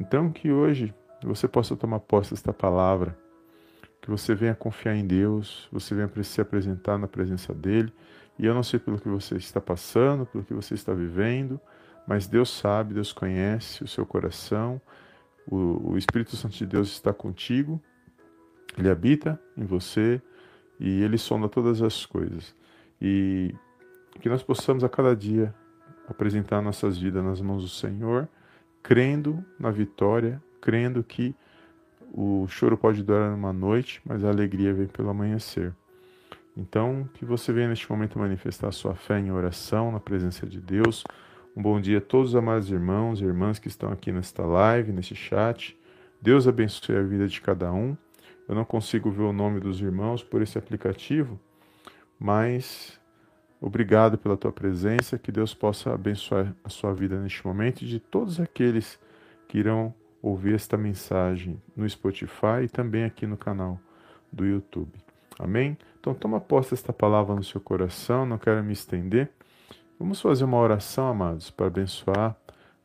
Então 0.00 0.32
que 0.32 0.50
hoje 0.50 0.92
você 1.22 1.46
possa 1.46 1.76
tomar 1.76 2.00
posse 2.00 2.30
desta 2.30 2.52
palavra, 2.52 3.16
que 4.02 4.10
você 4.10 4.34
venha 4.34 4.54
confiar 4.56 4.96
em 4.96 5.06
Deus, 5.06 5.68
você 5.70 5.94
venha 5.94 6.10
se 6.24 6.40
apresentar 6.40 6.98
na 6.98 7.06
presença 7.06 7.54
dele. 7.54 7.92
E 8.36 8.46
eu 8.46 8.52
não 8.52 8.64
sei 8.64 8.80
pelo 8.80 8.98
que 8.98 9.08
você 9.08 9.36
está 9.36 9.60
passando, 9.60 10.26
pelo 10.26 10.42
que 10.42 10.52
você 10.52 10.74
está 10.74 10.92
vivendo, 10.92 11.60
mas 12.06 12.26
Deus 12.26 12.50
sabe, 12.50 12.94
Deus 12.94 13.12
conhece 13.12 13.82
o 13.82 13.88
seu 13.88 14.06
coração, 14.06 14.80
o, 15.46 15.92
o 15.92 15.98
Espírito 15.98 16.36
Santo 16.36 16.56
de 16.56 16.66
Deus 16.66 16.88
está 16.88 17.12
contigo, 17.12 17.80
ele 18.76 18.90
habita 18.90 19.40
em 19.56 19.64
você 19.64 20.20
e 20.78 21.02
ele 21.02 21.18
sonda 21.18 21.48
todas 21.48 21.82
as 21.82 22.04
coisas. 22.04 22.54
E 23.00 23.54
que 24.20 24.28
nós 24.28 24.42
possamos 24.42 24.84
a 24.84 24.88
cada 24.88 25.14
dia 25.14 25.54
apresentar 26.08 26.62
nossas 26.62 26.98
vidas 26.98 27.24
nas 27.24 27.40
mãos 27.40 27.62
do 27.62 27.68
Senhor, 27.68 28.28
crendo 28.82 29.44
na 29.58 29.70
vitória, 29.70 30.42
crendo 30.60 31.02
que 31.02 31.34
o 32.12 32.46
choro 32.48 32.78
pode 32.78 33.02
durar 33.02 33.34
uma 33.34 33.52
noite, 33.52 34.00
mas 34.04 34.24
a 34.24 34.28
alegria 34.28 34.72
vem 34.72 34.86
pelo 34.86 35.10
amanhecer. 35.10 35.74
Então, 36.56 37.08
que 37.14 37.24
você 37.24 37.52
venha 37.52 37.68
neste 37.68 37.90
momento 37.90 38.18
manifestar 38.18 38.72
sua 38.72 38.94
fé 38.94 39.18
em 39.18 39.30
oração, 39.30 39.92
na 39.92 40.00
presença 40.00 40.46
de 40.46 40.58
Deus. 40.58 41.04
Um 41.56 41.62
bom 41.62 41.80
dia 41.80 41.96
a 41.96 42.00
todos 42.02 42.32
os 42.32 42.36
amados 42.36 42.70
irmãos 42.70 43.18
e 43.18 43.24
irmãs 43.24 43.58
que 43.58 43.66
estão 43.66 43.90
aqui 43.90 44.12
nesta 44.12 44.44
live, 44.44 44.92
neste 44.92 45.14
chat. 45.14 45.74
Deus 46.20 46.46
abençoe 46.46 46.96
a 46.96 47.02
vida 47.02 47.26
de 47.26 47.40
cada 47.40 47.72
um. 47.72 47.96
Eu 48.46 48.54
não 48.54 48.62
consigo 48.62 49.10
ver 49.10 49.22
o 49.22 49.32
nome 49.32 49.58
dos 49.58 49.80
irmãos 49.80 50.22
por 50.22 50.42
esse 50.42 50.58
aplicativo, 50.58 51.40
mas 52.20 53.00
obrigado 53.58 54.18
pela 54.18 54.36
tua 54.36 54.52
presença. 54.52 55.18
Que 55.18 55.32
Deus 55.32 55.54
possa 55.54 55.94
abençoar 55.94 56.54
a 56.62 56.68
sua 56.68 56.92
vida 56.92 57.18
neste 57.18 57.46
momento 57.46 57.80
e 57.80 57.86
de 57.86 58.00
todos 58.00 58.38
aqueles 58.38 59.00
que 59.48 59.56
irão 59.56 59.94
ouvir 60.20 60.56
esta 60.56 60.76
mensagem 60.76 61.58
no 61.74 61.88
Spotify 61.88 62.64
e 62.64 62.68
também 62.68 63.04
aqui 63.04 63.26
no 63.26 63.38
canal 63.38 63.80
do 64.30 64.44
YouTube. 64.44 64.92
Amém? 65.38 65.78
Então 65.98 66.12
toma 66.12 66.38
posse 66.38 66.72
desta 66.72 66.92
palavra 66.92 67.34
no 67.34 67.42
seu 67.42 67.62
coração, 67.62 68.26
não 68.26 68.36
quero 68.36 68.62
me 68.62 68.74
estender. 68.74 69.30
Vamos 69.98 70.20
fazer 70.20 70.44
uma 70.44 70.58
oração, 70.58 71.08
amados, 71.08 71.50
para 71.50 71.68
abençoar, 71.68 72.36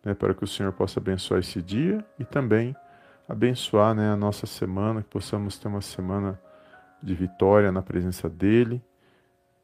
né, 0.03 0.13
para 0.13 0.33
que 0.33 0.45
o 0.45 0.47
Senhor 0.47 0.71
possa 0.71 0.97
abençoar 0.97 1.41
esse 1.41 1.61
dia 1.61 2.05
e 2.17 2.23
também 2.23 2.73
abençoar 3.27 3.93
né, 3.93 4.09
a 4.09 4.15
nossa 4.15 4.47
semana, 4.47 5.03
que 5.03 5.09
possamos 5.09 5.57
ter 5.57 5.67
uma 5.67 5.81
semana 5.81 6.39
de 7.03 7.13
vitória 7.13 7.69
na 7.69 7.81
presença 7.81 8.29
dEle, 8.29 8.81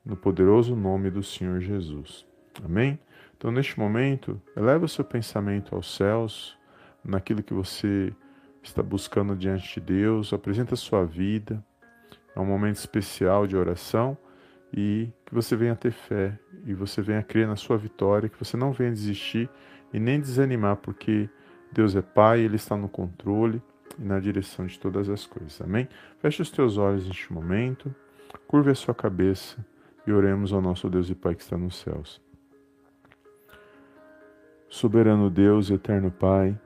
no 0.06 0.18
poderoso 0.18 0.76
nome 0.76 1.10
do 1.10 1.24
Senhor 1.24 1.62
Jesus. 1.62 2.26
Amém? 2.64 3.00
Então, 3.38 3.50
neste 3.50 3.80
momento, 3.80 4.42
eleva 4.54 4.84
o 4.84 4.90
seu 4.90 5.06
pensamento 5.06 5.74
aos 5.74 5.96
céus, 5.96 6.58
naquilo 7.02 7.42
que 7.42 7.54
você 7.54 8.14
está 8.62 8.84
buscando 8.84 9.38
diante 9.38 9.76
de 9.76 9.80
Deus, 9.80 10.34
apresenta 10.34 10.74
a 10.74 10.78
sua 10.78 11.06
vida. 11.06 11.64
É 12.36 12.40
um 12.42 12.46
momento 12.46 12.76
especial 12.76 13.48
de 13.48 13.56
oração 13.56 14.18
e 14.74 15.10
que 15.26 15.34
você 15.34 15.56
venha 15.56 15.76
ter 15.76 15.92
fé 15.92 16.38
e 16.66 16.74
você 16.74 17.02
venha 17.02 17.24
crer 17.24 17.48
na 17.48 17.56
sua 17.56 17.78
vitória, 17.78 18.30
que 18.30 18.38
você 18.38 18.58
não 18.58 18.72
venha 18.72 18.92
desistir 18.92 19.50
e 19.94 20.00
nem 20.00 20.20
desanimar, 20.20 20.78
porque 20.78 21.30
Deus 21.72 21.96
é 21.96 22.02
Pai, 22.02 22.42
Ele 22.42 22.56
está 22.56 22.76
no 22.76 22.90
controle 22.90 23.62
e 23.98 24.04
na 24.04 24.20
direção 24.20 24.66
de 24.66 24.80
todas 24.80 25.10
as 25.10 25.26
coisas. 25.26 25.62
Amém? 25.62 25.88
Feche 26.20 26.42
os 26.42 26.52
teus 26.52 26.78
olhos 26.78 27.08
neste 27.08 27.32
momento, 27.32 27.94
curve 28.48 28.72
a 28.72 28.76
sua 28.76 28.94
cabeça 28.94 29.66
e 30.06 30.12
oremos 30.12 30.54
ao 30.54 30.62
nosso 30.62 30.90
Deus 30.90 31.10
e 31.10 31.16
Pai 31.16 31.36
que 31.36 31.42
está 31.42 31.58
nos 31.58 31.78
céus. 31.78 32.22
Soberano 34.70 35.30
Deus, 35.30 35.70
eterno 35.70 36.12
Pai, 36.12 36.60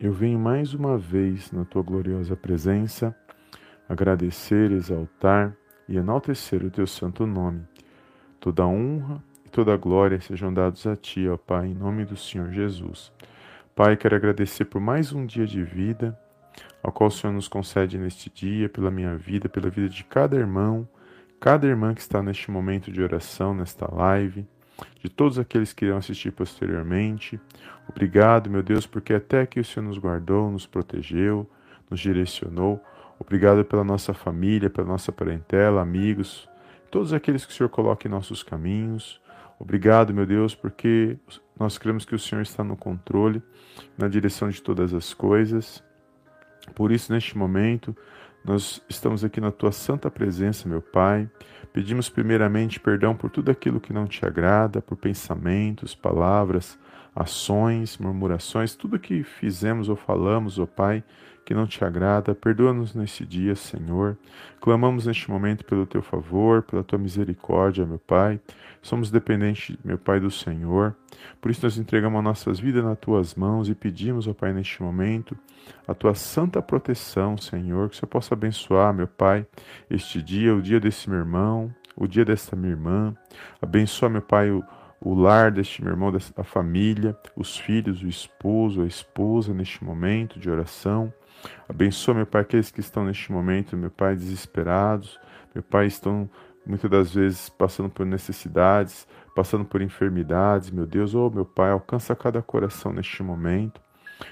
eu 0.00 0.12
venho 0.12 0.38
mais 0.38 0.74
uma 0.74 0.98
vez 0.98 1.50
na 1.52 1.64
tua 1.64 1.82
gloriosa 1.82 2.36
presença 2.36 3.16
agradecer, 3.88 4.70
exaltar 4.70 5.56
e 5.88 5.96
enaltecer 5.96 6.64
o 6.64 6.70
teu 6.70 6.86
santo 6.86 7.26
nome. 7.26 7.62
Toda 8.38 8.66
honra 8.66 9.22
e 9.44 9.48
toda 9.48 9.76
glória 9.76 10.20
sejam 10.20 10.52
dados 10.52 10.86
a 10.86 10.94
ti, 10.94 11.28
ó 11.28 11.36
Pai, 11.36 11.68
em 11.68 11.74
nome 11.74 12.04
do 12.04 12.16
Senhor 12.16 12.50
Jesus. 12.52 13.12
Pai, 13.74 13.96
quero 13.96 14.16
agradecer 14.16 14.64
por 14.64 14.80
mais 14.80 15.12
um 15.12 15.24
dia 15.24 15.46
de 15.46 15.62
vida, 15.62 16.18
ao 16.82 16.92
qual 16.92 17.08
o 17.08 17.12
Senhor 17.12 17.32
nos 17.32 17.48
concede 17.48 17.96
neste 17.96 18.30
dia, 18.30 18.68
pela 18.68 18.90
minha 18.90 19.16
vida, 19.16 19.48
pela 19.48 19.70
vida 19.70 19.88
de 19.88 20.04
cada 20.04 20.36
irmão, 20.36 20.86
cada 21.40 21.66
irmã 21.66 21.94
que 21.94 22.00
está 22.00 22.22
neste 22.22 22.50
momento 22.50 22.90
de 22.90 23.02
oração, 23.02 23.54
nesta 23.54 23.92
live 23.92 24.46
de 25.00 25.08
todos 25.08 25.38
aqueles 25.38 25.72
que 25.72 25.84
irão 25.84 25.96
assistir 25.96 26.32
posteriormente. 26.32 27.40
Obrigado, 27.88 28.50
meu 28.50 28.62
Deus, 28.62 28.86
porque 28.86 29.14
até 29.14 29.40
aqui 29.40 29.60
o 29.60 29.64
Senhor 29.64 29.86
nos 29.86 29.98
guardou, 29.98 30.50
nos 30.50 30.66
protegeu, 30.66 31.48
nos 31.90 32.00
direcionou. 32.00 32.82
Obrigado 33.18 33.64
pela 33.64 33.84
nossa 33.84 34.14
família, 34.14 34.70
pela 34.70 34.86
nossa 34.86 35.10
parentela, 35.10 35.82
amigos, 35.82 36.48
todos 36.90 37.12
aqueles 37.12 37.44
que 37.44 37.52
o 37.52 37.54
Senhor 37.54 37.68
coloca 37.68 38.06
em 38.06 38.10
nossos 38.10 38.42
caminhos. 38.42 39.20
Obrigado, 39.58 40.14
meu 40.14 40.24
Deus, 40.24 40.54
porque 40.54 41.16
nós 41.58 41.76
cremos 41.76 42.04
que 42.04 42.14
o 42.14 42.18
Senhor 42.18 42.42
está 42.42 42.62
no 42.62 42.76
controle, 42.76 43.42
na 43.96 44.06
direção 44.06 44.48
de 44.48 44.62
todas 44.62 44.94
as 44.94 45.12
coisas. 45.12 45.82
Por 46.74 46.92
isso, 46.92 47.12
neste 47.12 47.36
momento, 47.36 47.96
nós 48.44 48.80
estamos 48.88 49.24
aqui 49.24 49.40
na 49.40 49.50
tua 49.50 49.72
santa 49.72 50.10
presença, 50.10 50.68
meu 50.68 50.80
Pai. 50.80 51.28
Pedimos 51.72 52.08
primeiramente 52.08 52.78
perdão 52.78 53.14
por 53.16 53.30
tudo 53.30 53.50
aquilo 53.50 53.80
que 53.80 53.92
não 53.92 54.06
te 54.06 54.24
agrada, 54.24 54.80
por 54.80 54.96
pensamentos, 54.96 55.94
palavras, 55.94 56.78
ações, 57.14 57.98
murmurações, 57.98 58.76
tudo 58.76 58.98
que 58.98 59.24
fizemos 59.24 59.88
ou 59.88 59.96
falamos, 59.96 60.58
ó 60.58 60.66
Pai, 60.66 61.02
que 61.48 61.54
não 61.54 61.66
te 61.66 61.82
agrada, 61.82 62.34
perdoa-nos 62.34 62.94
nesse 62.94 63.24
dia, 63.24 63.56
Senhor. 63.56 64.18
Clamamos 64.60 65.06
neste 65.06 65.30
momento 65.30 65.64
pelo 65.64 65.86
teu 65.86 66.02
favor, 66.02 66.62
pela 66.62 66.84
tua 66.84 66.98
misericórdia, 66.98 67.86
meu 67.86 67.98
Pai. 67.98 68.38
Somos 68.82 69.10
dependentes, 69.10 69.74
meu 69.82 69.96
Pai, 69.96 70.20
do 70.20 70.30
Senhor. 70.30 70.94
Por 71.40 71.50
isso 71.50 71.64
nós 71.64 71.78
entregamos 71.78 72.22
nossas 72.22 72.60
vidas 72.60 72.84
nas 72.84 72.98
tuas 72.98 73.34
mãos 73.34 73.66
e 73.70 73.74
pedimos, 73.74 74.28
ó 74.28 74.34
Pai, 74.34 74.52
neste 74.52 74.82
momento, 74.82 75.34
a 75.86 75.94
tua 75.94 76.14
santa 76.14 76.60
proteção, 76.60 77.38
Senhor, 77.38 77.88
que 77.88 77.96
você 77.96 78.04
possa 78.04 78.34
abençoar, 78.34 78.92
meu 78.92 79.08
Pai, 79.08 79.46
este 79.88 80.20
dia, 80.20 80.54
o 80.54 80.60
dia 80.60 80.78
desse 80.78 81.08
meu 81.08 81.18
irmão, 81.18 81.74
o 81.96 82.06
dia 82.06 82.26
desta 82.26 82.54
minha 82.54 82.72
irmã. 82.72 83.16
Abençoa, 83.62 84.10
meu 84.10 84.20
Pai, 84.20 84.50
o 84.50 84.62
o 85.00 85.14
lar 85.14 85.52
deste 85.52 85.82
meu 85.82 85.92
irmão, 85.92 86.12
da 86.12 86.44
família, 86.44 87.16
os 87.36 87.56
filhos, 87.56 88.02
o 88.02 88.08
esposo, 88.08 88.82
a 88.82 88.86
esposa 88.86 89.54
neste 89.54 89.84
momento 89.84 90.40
de 90.40 90.50
oração. 90.50 91.12
Abençoa, 91.68 92.14
meu 92.14 92.26
Pai, 92.26 92.42
aqueles 92.42 92.70
que 92.70 92.80
estão 92.80 93.04
neste 93.04 93.30
momento, 93.30 93.76
meu 93.76 93.90
Pai, 93.90 94.16
desesperados, 94.16 95.18
meu 95.54 95.62
Pai, 95.62 95.86
estão 95.86 96.28
muitas 96.66 96.90
das 96.90 97.14
vezes 97.14 97.48
passando 97.48 97.88
por 97.88 98.04
necessidades, 98.04 99.06
passando 99.34 99.64
por 99.64 99.80
enfermidades, 99.80 100.70
meu 100.70 100.86
Deus, 100.86 101.14
oh 101.14 101.30
meu 101.30 101.44
Pai, 101.44 101.70
alcança 101.70 102.14
cada 102.14 102.42
coração 102.42 102.92
neste 102.92 103.22
momento, 103.22 103.80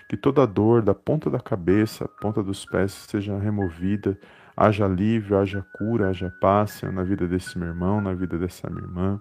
que 0.09 0.17
toda 0.17 0.47
dor 0.47 0.83
da 0.83 0.95
ponta 0.95 1.31
da 1.31 1.41
cabeça, 1.41 2.09
ponta 2.21 2.43
dos 2.43 2.65
pés 2.67 2.93
seja 2.93 3.39
removida, 3.39 4.19
haja 4.57 4.85
alívio, 4.85 5.39
haja 5.39 5.65
cura, 5.75 6.09
haja 6.09 6.33
paz, 6.41 6.73
Senhor, 6.73 6.93
na 6.93 7.03
vida 7.03 7.27
desse 7.27 7.59
meu 7.59 7.69
irmão, 7.69 8.01
na 8.01 8.15
vida 8.15 8.39
dessa 8.39 8.69
minha 8.69 8.83
irmã, 8.83 9.21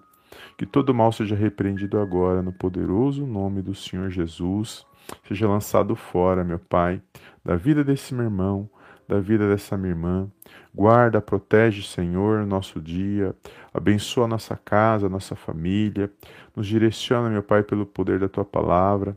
que 0.56 0.66
todo 0.66 0.94
mal 0.94 1.12
seja 1.12 1.36
repreendido 1.36 2.00
agora 2.00 2.42
no 2.42 2.52
poderoso 2.52 3.26
nome 3.26 3.62
do 3.62 3.74
Senhor 3.74 4.10
Jesus, 4.10 4.84
seja 5.28 5.46
lançado 5.46 5.94
fora, 5.94 6.42
meu 6.42 6.58
Pai, 6.58 7.00
da 7.46 7.54
vida 7.54 7.84
desse 7.84 8.12
meu 8.12 8.24
irmão, 8.24 8.68
da 9.06 9.20
vida 9.20 9.48
dessa 9.48 9.76
minha 9.76 9.92
irmã. 9.92 10.28
Guarda, 10.74 11.20
protege, 11.20 11.84
Senhor, 11.84 12.44
nosso 12.44 12.80
dia. 12.80 13.36
Abençoa 13.72 14.26
nossa 14.26 14.56
casa, 14.56 15.08
nossa 15.08 15.36
família. 15.36 16.10
Nos 16.56 16.66
direciona, 16.66 17.30
meu 17.30 17.44
Pai, 17.44 17.62
pelo 17.62 17.86
poder 17.86 18.18
da 18.18 18.28
tua 18.28 18.44
palavra. 18.44 19.16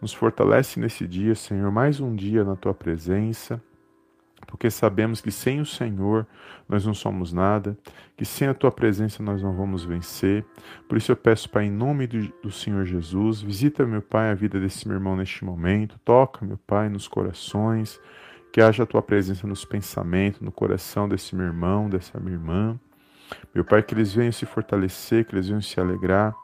Nos 0.00 0.14
fortalece 0.14 0.80
nesse 0.80 1.06
dia, 1.06 1.34
Senhor, 1.34 1.70
mais 1.70 2.00
um 2.00 2.16
dia 2.16 2.44
na 2.44 2.56
tua 2.56 2.72
presença 2.72 3.60
porque 4.46 4.70
sabemos 4.70 5.20
que 5.20 5.30
sem 5.30 5.60
o 5.60 5.66
Senhor 5.66 6.26
nós 6.68 6.84
não 6.86 6.94
somos 6.94 7.32
nada, 7.32 7.76
que 8.16 8.24
sem 8.24 8.48
a 8.48 8.54
tua 8.54 8.70
presença 8.70 9.22
nós 9.22 9.42
não 9.42 9.54
vamos 9.54 9.84
vencer. 9.84 10.44
Por 10.88 10.96
isso 10.96 11.12
eu 11.12 11.16
peço, 11.16 11.50
Pai, 11.50 11.64
em 11.64 11.70
nome 11.70 12.06
do, 12.06 12.32
do, 12.42 12.50
Senhor 12.50 12.84
Jesus, 12.84 13.42
visita, 13.42 13.84
meu 13.84 14.02
Pai, 14.02 14.30
a 14.30 14.34
vida 14.34 14.58
desse 14.60 14.86
meu 14.86 14.96
irmão 14.96 15.16
neste 15.16 15.44
momento, 15.44 15.98
toca, 16.04 16.44
meu 16.44 16.58
Pai, 16.58 16.88
nos 16.88 17.08
corações, 17.08 18.00
que 18.52 18.60
haja 18.60 18.84
a 18.84 18.86
tua 18.86 19.02
presença 19.02 19.46
nos 19.46 19.64
pensamentos, 19.64 20.40
no 20.40 20.52
coração 20.52 21.08
desse 21.08 21.34
meu 21.34 21.46
irmão, 21.46 21.90
dessa 21.90 22.18
minha 22.18 22.36
irmã. 22.36 22.78
Meu 23.54 23.64
Pai, 23.64 23.82
que 23.82 23.92
eles 23.92 24.14
venham 24.14 24.32
se 24.32 24.46
fortalecer, 24.46 25.24
que 25.24 25.34
eles 25.34 25.48
venham 25.48 25.60
se 25.60 25.78
alegrar, 25.80 26.34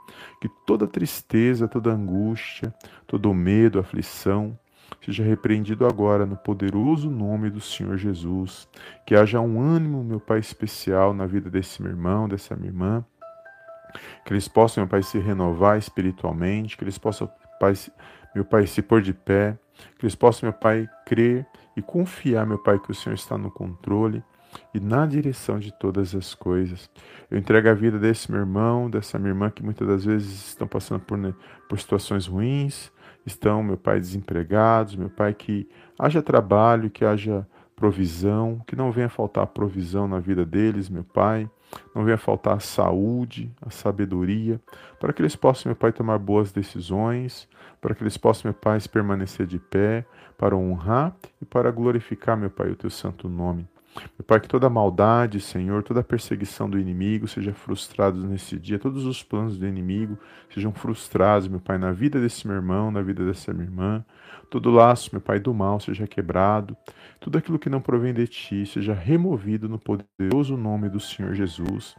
que 0.40 0.48
toda 0.66 0.86
tristeza, 0.86 1.68
toda 1.68 1.92
angústia, 1.92 2.74
todo 3.06 3.32
medo, 3.32 3.78
aflição, 3.78 4.58
seja 5.00 5.24
repreendido 5.24 5.86
agora 5.86 6.26
no 6.26 6.36
poderoso 6.36 7.10
nome 7.10 7.50
do 7.50 7.60
Senhor 7.60 7.96
Jesus. 7.96 8.68
Que 9.06 9.14
haja 9.14 9.40
um 9.40 9.60
ânimo, 9.60 10.04
meu 10.04 10.20
Pai, 10.20 10.38
especial 10.38 11.12
na 11.14 11.26
vida 11.26 11.48
desse 11.48 11.82
meu 11.82 11.90
irmão, 11.90 12.28
dessa 12.28 12.54
minha 12.54 12.68
irmã. 12.68 13.04
Que 14.24 14.32
eles 14.32 14.48
possam, 14.48 14.82
meu 14.82 14.88
Pai, 14.88 15.02
se 15.02 15.18
renovar 15.18 15.78
espiritualmente, 15.78 16.76
que 16.76 16.84
eles 16.84 16.98
possam, 16.98 17.30
pai, 17.58 17.74
meu 18.34 18.44
Pai, 18.44 18.66
se 18.66 18.80
pôr 18.80 19.02
de 19.02 19.12
pé, 19.12 19.58
que 19.98 20.04
eles 20.04 20.14
possam, 20.14 20.48
meu 20.48 20.58
Pai, 20.58 20.88
crer 21.06 21.46
e 21.76 21.82
confiar, 21.82 22.46
meu 22.46 22.58
Pai, 22.58 22.78
que 22.78 22.90
o 22.90 22.94
Senhor 22.94 23.14
está 23.14 23.36
no 23.36 23.50
controle 23.50 24.22
e 24.74 24.80
na 24.80 25.06
direção 25.06 25.58
de 25.58 25.72
todas 25.72 26.14
as 26.14 26.34
coisas. 26.34 26.90
Eu 27.30 27.38
entrego 27.38 27.68
a 27.68 27.74
vida 27.74 27.98
desse 27.98 28.30
meu 28.30 28.40
irmão, 28.40 28.90
dessa 28.90 29.18
minha 29.18 29.30
irmã 29.30 29.50
que 29.50 29.62
muitas 29.62 29.86
das 29.86 30.04
vezes 30.04 30.48
estão 30.48 30.66
passando 30.66 31.00
por, 31.00 31.16
né, 31.16 31.34
por 31.68 31.78
situações 31.78 32.26
ruins, 32.26 32.92
estão, 33.26 33.62
meu 33.62 33.76
Pai, 33.76 34.00
desempregados, 34.00 34.96
meu 34.96 35.10
Pai, 35.10 35.34
que 35.34 35.68
haja 35.98 36.22
trabalho, 36.22 36.90
que 36.90 37.04
haja 37.04 37.46
provisão, 37.76 38.60
que 38.66 38.76
não 38.76 38.92
venha 38.92 39.08
faltar 39.08 39.46
provisão 39.48 40.06
na 40.06 40.20
vida 40.20 40.44
deles, 40.44 40.88
meu 40.88 41.04
Pai, 41.04 41.50
não 41.94 42.04
venha 42.04 42.18
faltar 42.18 42.56
a 42.56 42.60
saúde, 42.60 43.50
a 43.60 43.70
sabedoria, 43.70 44.60
para 45.00 45.12
que 45.12 45.22
eles 45.22 45.34
possam, 45.34 45.70
meu 45.70 45.76
Pai, 45.76 45.92
tomar 45.92 46.18
boas 46.18 46.52
decisões, 46.52 47.48
para 47.80 47.94
que 47.94 48.02
eles 48.02 48.16
possam, 48.16 48.50
meu 48.50 48.54
Pai, 48.54 48.78
permanecer 48.90 49.46
de 49.46 49.58
pé, 49.58 50.04
para 50.38 50.56
honrar 50.56 51.16
e 51.40 51.44
para 51.44 51.70
glorificar, 51.70 52.36
meu 52.36 52.50
Pai, 52.50 52.70
o 52.70 52.76
teu 52.76 52.90
santo 52.90 53.28
nome. 53.28 53.66
Meu 53.94 54.24
Pai, 54.26 54.40
que 54.40 54.48
toda 54.48 54.70
maldade, 54.70 55.40
Senhor, 55.40 55.82
toda 55.82 56.02
perseguição 56.02 56.68
do 56.68 56.78
inimigo 56.78 57.28
seja 57.28 57.52
frustrada 57.52 58.18
nesse 58.18 58.58
dia, 58.58 58.78
todos 58.78 59.04
os 59.04 59.22
planos 59.22 59.58
do 59.58 59.66
inimigo 59.66 60.18
sejam 60.52 60.72
frustrados, 60.72 61.48
meu 61.48 61.60
Pai, 61.60 61.76
na 61.76 61.92
vida 61.92 62.20
desse 62.20 62.46
meu 62.46 62.56
irmão, 62.56 62.90
na 62.90 63.02
vida 63.02 63.24
dessa 63.24 63.52
minha 63.52 63.66
irmã. 63.66 64.04
Todo 64.52 64.70
laço, 64.70 65.08
meu 65.12 65.20
Pai, 65.20 65.40
do 65.40 65.54
mal 65.54 65.80
seja 65.80 66.06
quebrado, 66.06 66.76
tudo 67.18 67.38
aquilo 67.38 67.58
que 67.58 67.70
não 67.70 67.80
provém 67.80 68.12
de 68.12 68.26
Ti 68.26 68.66
seja 68.66 68.92
removido 68.92 69.66
no 69.66 69.78
poderoso 69.78 70.58
nome 70.58 70.90
do 70.90 71.00
Senhor 71.00 71.32
Jesus. 71.34 71.94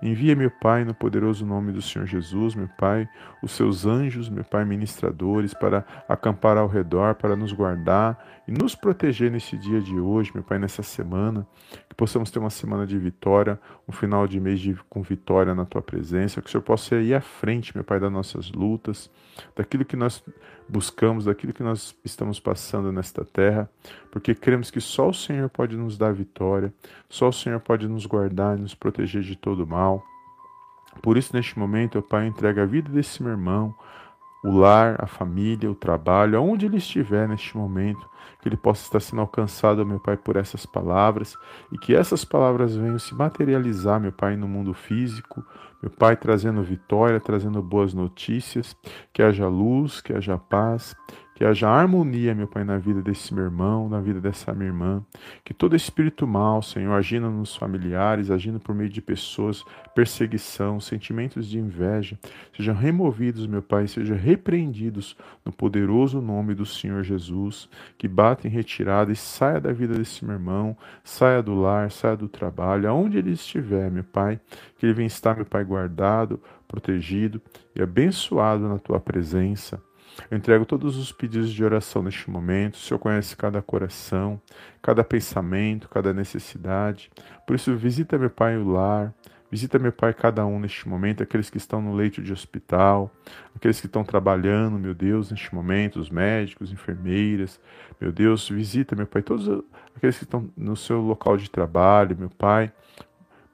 Envia, 0.00 0.36
meu 0.36 0.52
Pai, 0.60 0.84
no 0.84 0.94
poderoso 0.94 1.44
nome 1.44 1.72
do 1.72 1.82
Senhor 1.82 2.06
Jesus, 2.06 2.54
meu 2.54 2.68
Pai, 2.78 3.08
os 3.42 3.50
seus 3.50 3.84
anjos, 3.86 4.28
meu 4.28 4.44
Pai, 4.44 4.64
ministradores, 4.64 5.52
para 5.52 5.84
acampar 6.08 6.56
ao 6.56 6.68
redor, 6.68 7.16
para 7.16 7.34
nos 7.34 7.52
guardar 7.52 8.24
e 8.46 8.52
nos 8.52 8.76
proteger 8.76 9.32
nesse 9.32 9.56
dia 9.56 9.80
de 9.80 9.98
hoje, 9.98 10.30
meu 10.32 10.44
Pai, 10.44 10.60
nessa 10.60 10.84
semana, 10.84 11.35
que 11.88 11.94
possamos 11.94 12.30
ter 12.30 12.38
uma 12.38 12.50
semana 12.50 12.86
de 12.86 12.96
vitória, 12.98 13.58
um 13.88 13.92
final 13.92 14.26
de 14.26 14.38
mês 14.38 14.60
de, 14.60 14.74
com 14.88 15.02
vitória 15.02 15.54
na 15.54 15.64
Tua 15.64 15.82
presença, 15.82 16.40
que 16.40 16.48
o 16.48 16.50
Senhor 16.50 16.62
possa 16.62 16.96
ir 16.96 17.14
à 17.14 17.20
frente, 17.20 17.74
meu 17.74 17.82
Pai, 17.82 17.98
das 17.98 18.12
nossas 18.12 18.52
lutas, 18.52 19.10
daquilo 19.56 19.84
que 19.84 19.96
nós 19.96 20.22
buscamos, 20.68 21.24
daquilo 21.24 21.52
que 21.52 21.62
nós 21.62 21.96
estamos 22.04 22.38
passando 22.38 22.92
nesta 22.92 23.24
terra, 23.24 23.68
porque 24.10 24.34
cremos 24.34 24.70
que 24.70 24.80
só 24.80 25.08
o 25.08 25.14
Senhor 25.14 25.48
pode 25.48 25.76
nos 25.76 25.96
dar 25.96 26.12
vitória, 26.12 26.72
só 27.08 27.28
o 27.28 27.32
Senhor 27.32 27.60
pode 27.60 27.88
nos 27.88 28.06
guardar 28.06 28.58
e 28.58 28.60
nos 28.60 28.74
proteger 28.74 29.22
de 29.22 29.36
todo 29.36 29.66
mal. 29.66 30.04
Por 31.02 31.16
isso, 31.16 31.34
neste 31.34 31.58
momento, 31.58 31.98
o 31.98 32.02
Pai 32.02 32.26
entrega 32.26 32.62
a 32.62 32.66
vida 32.66 32.90
desse 32.90 33.22
meu 33.22 33.32
irmão, 33.32 33.74
o 34.46 34.56
lar, 34.56 34.96
a 35.00 35.06
família, 35.08 35.68
o 35.68 35.74
trabalho, 35.74 36.38
aonde 36.38 36.66
ele 36.66 36.76
estiver 36.76 37.28
neste 37.28 37.56
momento, 37.56 38.08
que 38.40 38.48
ele 38.48 38.56
possa 38.56 38.84
estar 38.84 39.00
sendo 39.00 39.20
alcançado, 39.20 39.84
meu 39.84 39.98
Pai, 39.98 40.16
por 40.16 40.36
essas 40.36 40.64
palavras 40.64 41.34
e 41.72 41.76
que 41.76 41.96
essas 41.96 42.24
palavras 42.24 42.76
venham 42.76 42.98
se 42.98 43.12
materializar, 43.12 44.00
meu 44.00 44.12
Pai, 44.12 44.36
no 44.36 44.46
mundo 44.46 44.72
físico, 44.72 45.44
meu 45.82 45.90
Pai, 45.90 46.16
trazendo 46.16 46.62
vitória, 46.62 47.18
trazendo 47.18 47.60
boas 47.60 47.92
notícias, 47.92 48.76
que 49.12 49.20
haja 49.20 49.48
luz, 49.48 50.00
que 50.00 50.12
haja 50.12 50.38
paz, 50.38 50.94
que 51.36 51.44
haja 51.44 51.68
harmonia, 51.68 52.34
meu 52.34 52.48
Pai, 52.48 52.64
na 52.64 52.78
vida 52.78 53.02
desse 53.02 53.34
meu 53.34 53.44
irmão, 53.44 53.90
na 53.90 54.00
vida 54.00 54.18
dessa 54.22 54.54
minha 54.54 54.70
irmã. 54.70 55.04
Que 55.44 55.52
todo 55.52 55.76
espírito 55.76 56.26
mal, 56.26 56.62
Senhor, 56.62 56.94
agindo 56.94 57.30
nos 57.30 57.54
familiares, 57.54 58.30
agindo 58.30 58.58
por 58.58 58.74
meio 58.74 58.88
de 58.88 59.02
pessoas, 59.02 59.62
perseguição, 59.94 60.80
sentimentos 60.80 61.46
de 61.46 61.58
inveja, 61.58 62.18
sejam 62.56 62.74
removidos, 62.74 63.46
meu 63.46 63.60
Pai, 63.60 63.86
sejam 63.86 64.16
repreendidos 64.16 65.14
no 65.44 65.52
poderoso 65.52 66.22
nome 66.22 66.54
do 66.54 66.64
Senhor 66.64 67.02
Jesus. 67.02 67.68
Que 67.98 68.08
bata 68.08 68.48
em 68.48 68.50
retirada 68.50 69.12
e 69.12 69.16
saia 69.16 69.60
da 69.60 69.74
vida 69.74 69.92
desse 69.92 70.24
meu 70.24 70.36
irmão, 70.36 70.74
saia 71.04 71.42
do 71.42 71.54
lar, 71.54 71.90
saia 71.90 72.16
do 72.16 72.28
trabalho, 72.28 72.88
aonde 72.88 73.18
ele 73.18 73.32
estiver, 73.32 73.90
meu 73.90 74.04
Pai. 74.04 74.40
Que 74.78 74.86
ele 74.86 74.94
venha 74.94 75.06
estar, 75.06 75.36
meu 75.36 75.44
Pai, 75.44 75.62
guardado, 75.66 76.40
protegido 76.66 77.42
e 77.74 77.82
abençoado 77.82 78.66
na 78.66 78.78
tua 78.78 78.98
presença. 78.98 79.78
Eu 80.30 80.36
entrego 80.36 80.64
todos 80.64 80.96
os 80.96 81.12
pedidos 81.12 81.52
de 81.52 81.64
oração 81.64 82.02
neste 82.02 82.30
momento. 82.30 82.74
O 82.74 82.78
Senhor 82.78 82.98
conhece 82.98 83.36
cada 83.36 83.60
coração, 83.62 84.40
cada 84.82 85.04
pensamento, 85.04 85.88
cada 85.88 86.12
necessidade. 86.12 87.10
Por 87.46 87.56
isso, 87.56 87.74
visita, 87.76 88.18
meu 88.18 88.30
Pai, 88.30 88.56
o 88.56 88.68
lar. 88.68 89.12
Visita, 89.50 89.78
meu 89.78 89.92
Pai, 89.92 90.12
cada 90.12 90.44
um 90.44 90.58
neste 90.58 90.88
momento, 90.88 91.22
aqueles 91.22 91.48
que 91.48 91.56
estão 91.56 91.80
no 91.80 91.94
leito 91.94 92.20
de 92.20 92.32
hospital, 92.32 93.10
aqueles 93.54 93.80
que 93.80 93.86
estão 93.86 94.02
trabalhando, 94.02 94.76
meu 94.76 94.92
Deus, 94.92 95.30
neste 95.30 95.54
momento, 95.54 96.00
os 96.00 96.10
médicos, 96.10 96.72
enfermeiras. 96.72 97.60
Meu 98.00 98.10
Deus, 98.10 98.48
visita, 98.48 98.96
meu 98.96 99.06
Pai, 99.06 99.22
todos 99.22 99.48
aqueles 99.94 100.18
que 100.18 100.24
estão 100.24 100.50
no 100.56 100.76
seu 100.76 101.00
local 101.00 101.36
de 101.36 101.48
trabalho, 101.48 102.16
meu 102.18 102.28
Pai 102.28 102.72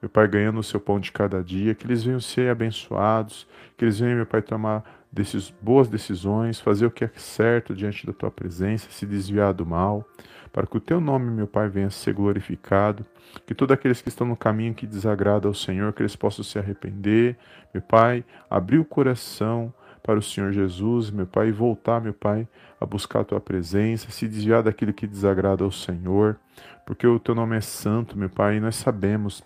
meu 0.03 0.09
Pai, 0.09 0.27
ganhando 0.27 0.59
o 0.59 0.63
seu 0.63 0.81
pão 0.81 0.99
de 0.99 1.13
cada 1.13 1.41
dia, 1.41 1.73
que 1.73 1.85
eles 1.85 2.03
venham 2.03 2.19
ser 2.19 2.51
abençoados, 2.51 3.47
que 3.77 3.85
eles 3.85 4.01
venham, 4.01 4.17
meu 4.17 4.25
Pai, 4.25 4.41
tomar 4.41 4.83
desses 5.09 5.49
boas 5.61 5.87
decisões, 5.87 6.59
fazer 6.59 6.85
o 6.85 6.91
que 6.91 7.05
é 7.05 7.11
certo 7.15 7.73
diante 7.73 8.05
da 8.05 8.11
tua 8.11 8.29
presença, 8.29 8.89
se 8.89 9.05
desviar 9.05 9.53
do 9.53 9.65
mal, 9.65 10.05
para 10.51 10.67
que 10.67 10.75
o 10.75 10.81
teu 10.81 10.99
nome, 10.99 11.31
meu 11.31 11.47
Pai, 11.47 11.69
venha 11.69 11.89
ser 11.89 12.13
glorificado, 12.13 13.05
que 13.47 13.55
todos 13.55 13.73
aqueles 13.73 14.01
que 14.01 14.09
estão 14.09 14.27
no 14.27 14.35
caminho 14.35 14.73
que 14.73 14.85
desagrada 14.85 15.47
ao 15.47 15.53
Senhor, 15.53 15.93
que 15.93 16.01
eles 16.01 16.17
possam 16.17 16.43
se 16.43 16.59
arrepender, 16.59 17.37
meu 17.73 17.81
Pai, 17.81 18.25
abrir 18.49 18.79
o 18.79 18.85
coração 18.85 19.73
para 20.03 20.19
o 20.19 20.21
Senhor 20.21 20.51
Jesus, 20.51 21.11
meu 21.11 21.25
Pai, 21.25 21.47
e 21.47 21.53
voltar, 21.53 22.01
meu 22.01 22.13
Pai, 22.13 22.45
a 22.77 22.85
buscar 22.85 23.21
a 23.21 23.23
tua 23.23 23.39
presença, 23.39 24.11
se 24.11 24.27
desviar 24.27 24.63
daquilo 24.63 24.91
que 24.91 25.07
desagrada 25.07 25.63
ao 25.63 25.71
Senhor, 25.71 26.37
porque 26.85 27.07
o 27.07 27.17
teu 27.17 27.33
nome 27.33 27.55
é 27.55 27.61
santo, 27.61 28.17
meu 28.17 28.29
Pai, 28.29 28.57
e 28.57 28.59
nós 28.59 28.75
sabemos 28.75 29.41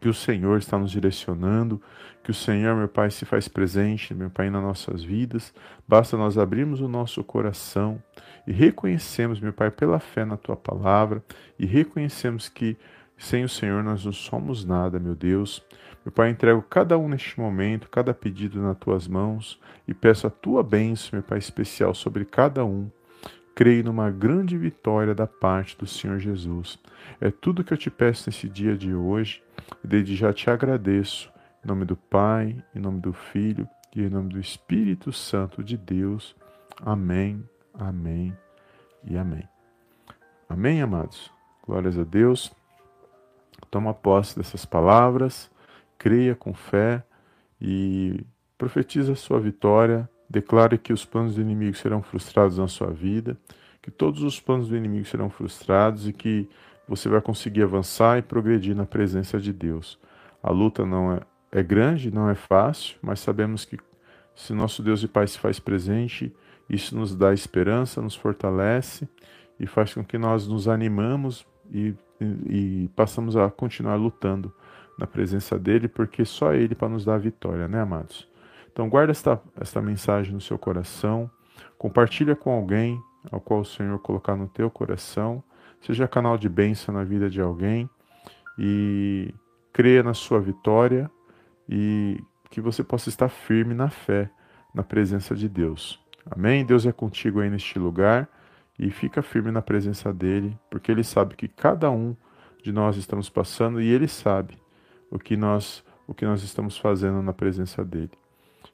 que 0.00 0.08
o 0.08 0.14
Senhor 0.14 0.58
está 0.58 0.78
nos 0.78 0.90
direcionando, 0.90 1.80
que 2.22 2.30
o 2.30 2.34
Senhor, 2.34 2.76
meu 2.76 2.88
Pai, 2.88 3.10
se 3.10 3.24
faz 3.24 3.48
presente, 3.48 4.14
meu 4.14 4.30
Pai, 4.30 4.50
nas 4.50 4.62
nossas 4.62 5.02
vidas. 5.02 5.52
Basta 5.86 6.16
nós 6.16 6.38
abrirmos 6.38 6.80
o 6.80 6.88
nosso 6.88 7.24
coração 7.24 8.02
e 8.46 8.52
reconhecemos, 8.52 9.40
meu 9.40 9.52
Pai, 9.52 9.70
pela 9.70 9.98
fé 9.98 10.24
na 10.24 10.36
tua 10.36 10.56
palavra 10.56 11.22
e 11.58 11.66
reconhecemos 11.66 12.48
que 12.48 12.76
sem 13.16 13.44
o 13.44 13.48
Senhor 13.48 13.82
nós 13.82 14.04
não 14.04 14.12
somos 14.12 14.64
nada, 14.64 15.00
meu 15.00 15.14
Deus. 15.14 15.64
Meu 16.04 16.12
Pai, 16.12 16.30
entrego 16.30 16.62
cada 16.62 16.96
um 16.96 17.08
neste 17.08 17.38
momento, 17.38 17.90
cada 17.90 18.14
pedido 18.14 18.62
nas 18.62 18.78
tuas 18.78 19.08
mãos 19.08 19.60
e 19.86 19.92
peço 19.92 20.26
a 20.26 20.30
tua 20.30 20.62
bênção, 20.62 21.10
meu 21.14 21.22
Pai, 21.22 21.38
especial 21.38 21.94
sobre 21.94 22.24
cada 22.24 22.64
um 22.64 22.90
creio 23.58 23.82
numa 23.82 24.08
grande 24.08 24.56
vitória 24.56 25.12
da 25.12 25.26
parte 25.26 25.76
do 25.76 25.84
Senhor 25.84 26.20
Jesus. 26.20 26.78
É 27.20 27.28
tudo 27.28 27.64
que 27.64 27.72
eu 27.72 27.76
te 27.76 27.90
peço 27.90 28.30
nesse 28.30 28.48
dia 28.48 28.76
de 28.76 28.94
hoje 28.94 29.42
e 29.82 29.88
desde 29.88 30.14
já 30.14 30.32
te 30.32 30.48
agradeço. 30.48 31.28
Em 31.64 31.66
nome 31.66 31.84
do 31.84 31.96
Pai, 31.96 32.56
em 32.72 32.78
nome 32.78 33.00
do 33.00 33.12
Filho 33.12 33.68
e 33.96 34.02
em 34.02 34.08
nome 34.08 34.28
do 34.28 34.38
Espírito 34.38 35.12
Santo 35.12 35.64
de 35.64 35.76
Deus. 35.76 36.36
Amém, 36.80 37.42
amém 37.74 38.32
e 39.02 39.18
amém. 39.18 39.42
Amém, 40.48 40.80
amados? 40.80 41.28
Glórias 41.66 41.98
a 41.98 42.04
Deus. 42.04 42.54
Toma 43.72 43.92
posse 43.92 44.36
dessas 44.36 44.64
palavras, 44.64 45.50
creia 45.98 46.36
com 46.36 46.54
fé 46.54 47.02
e 47.60 48.24
profetiza 48.56 49.14
a 49.14 49.16
sua 49.16 49.40
vitória 49.40 50.08
Declare 50.28 50.76
que 50.76 50.92
os 50.92 51.04
planos 51.04 51.34
do 51.34 51.40
inimigo 51.40 51.76
serão 51.76 52.02
frustrados 52.02 52.58
na 52.58 52.68
sua 52.68 52.90
vida, 52.90 53.36
que 53.80 53.90
todos 53.90 54.22
os 54.22 54.38
planos 54.38 54.68
do 54.68 54.76
inimigo 54.76 55.06
serão 55.06 55.30
frustrados 55.30 56.06
e 56.06 56.12
que 56.12 56.48
você 56.86 57.08
vai 57.08 57.20
conseguir 57.20 57.62
avançar 57.62 58.18
e 58.18 58.22
progredir 58.22 58.74
na 58.74 58.84
presença 58.84 59.38
de 59.38 59.52
Deus. 59.52 59.98
A 60.42 60.50
luta 60.50 60.84
não 60.84 61.12
é, 61.12 61.20
é 61.52 61.62
grande, 61.62 62.10
não 62.10 62.28
é 62.28 62.34
fácil, 62.34 62.96
mas 63.02 63.20
sabemos 63.20 63.64
que 63.64 63.78
se 64.34 64.52
nosso 64.52 64.82
Deus 64.82 65.02
e 65.02 65.08
Pai 65.08 65.26
se 65.26 65.38
faz 65.38 65.58
presente, 65.58 66.34
isso 66.68 66.96
nos 66.96 67.14
dá 67.14 67.32
esperança, 67.32 68.00
nos 68.00 68.14
fortalece 68.14 69.08
e 69.58 69.66
faz 69.66 69.94
com 69.94 70.04
que 70.04 70.18
nós 70.18 70.46
nos 70.46 70.68
animamos 70.68 71.46
e, 71.72 71.94
e, 72.20 72.84
e 72.84 72.90
passamos 72.94 73.36
a 73.36 73.50
continuar 73.50 73.96
lutando 73.96 74.52
na 74.98 75.06
presença 75.06 75.58
dele, 75.58 75.88
porque 75.88 76.24
só 76.24 76.52
ele 76.52 76.74
para 76.74 76.88
nos 76.88 77.04
dar 77.04 77.14
a 77.14 77.18
vitória, 77.18 77.66
né, 77.66 77.80
amados? 77.80 78.27
Então 78.78 78.88
guarda 78.88 79.10
esta, 79.10 79.42
esta 79.60 79.82
mensagem 79.82 80.32
no 80.32 80.40
seu 80.40 80.56
coração, 80.56 81.28
compartilha 81.76 82.36
com 82.36 82.52
alguém 82.52 83.02
ao 83.28 83.40
qual 83.40 83.62
o 83.62 83.64
Senhor 83.64 83.98
colocar 83.98 84.36
no 84.36 84.46
teu 84.46 84.70
coração, 84.70 85.42
seja 85.80 86.06
canal 86.06 86.38
de 86.38 86.48
bênção 86.48 86.94
na 86.94 87.02
vida 87.02 87.28
de 87.28 87.40
alguém 87.40 87.90
e 88.56 89.34
creia 89.72 90.00
na 90.04 90.14
sua 90.14 90.40
vitória 90.40 91.10
e 91.68 92.22
que 92.50 92.60
você 92.60 92.84
possa 92.84 93.08
estar 93.08 93.28
firme 93.28 93.74
na 93.74 93.90
fé, 93.90 94.30
na 94.72 94.84
presença 94.84 95.34
de 95.34 95.48
Deus. 95.48 96.00
Amém? 96.30 96.64
Deus 96.64 96.86
é 96.86 96.92
contigo 96.92 97.40
aí 97.40 97.50
neste 97.50 97.80
lugar 97.80 98.28
e 98.78 98.92
fica 98.92 99.22
firme 99.22 99.50
na 99.50 99.60
presença 99.60 100.12
dele, 100.12 100.56
porque 100.70 100.92
ele 100.92 101.02
sabe 101.02 101.34
que 101.34 101.48
cada 101.48 101.90
um 101.90 102.14
de 102.62 102.70
nós 102.70 102.96
estamos 102.96 103.28
passando 103.28 103.80
e 103.80 103.88
ele 103.88 104.06
sabe 104.06 104.56
o 105.10 105.18
que 105.18 105.36
nós 105.36 105.84
o 106.06 106.14
que 106.14 106.24
nós 106.24 106.44
estamos 106.44 106.78
fazendo 106.78 107.20
na 107.20 107.32
presença 107.32 107.84
dele. 107.84 108.12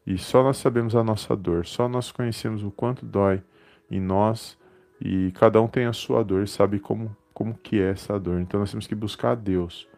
E 0.06 0.18
só 0.18 0.42
nós 0.42 0.58
sabemos 0.58 0.94
a 0.94 1.02
nossa 1.02 1.34
dor, 1.34 1.66
só 1.66 1.88
nós 1.88 2.12
conhecemos 2.12 2.62
o 2.62 2.70
quanto 2.70 3.06
dói 3.06 3.42
em 3.90 4.00
nós 4.00 4.58
e 5.00 5.32
cada 5.32 5.60
um 5.60 5.66
tem 5.66 5.86
a 5.86 5.92
sua 5.92 6.22
dor, 6.22 6.46
sabe 6.46 6.78
como 6.78 7.16
como 7.34 7.52
que 7.52 7.80
é 7.80 7.90
essa 7.90 8.18
dor. 8.18 8.40
Então 8.40 8.60
nós 8.60 8.70
temos 8.70 8.86
que 8.86 8.94
buscar 8.94 9.32
a 9.32 9.34
Deus. 9.34 9.88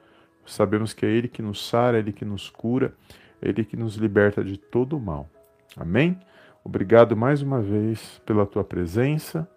Sabemos 0.46 0.94
que 0.94 1.04
é 1.04 1.10
Ele 1.10 1.28
que 1.28 1.42
nos 1.42 1.68
sara, 1.68 1.98
é 1.98 2.00
Ele 2.00 2.12
que 2.12 2.24
nos 2.24 2.48
cura, 2.48 2.94
Ele 3.42 3.62
que 3.64 3.76
nos 3.76 3.96
liberta 3.96 4.42
de 4.42 4.56
todo 4.56 4.96
o 4.96 5.00
mal. 5.00 5.28
Amém? 5.76 6.18
Obrigado 6.64 7.16
mais 7.16 7.42
uma 7.42 7.60
vez 7.60 8.20
pela 8.24 8.46
tua 8.46 8.64
presença 8.64 9.48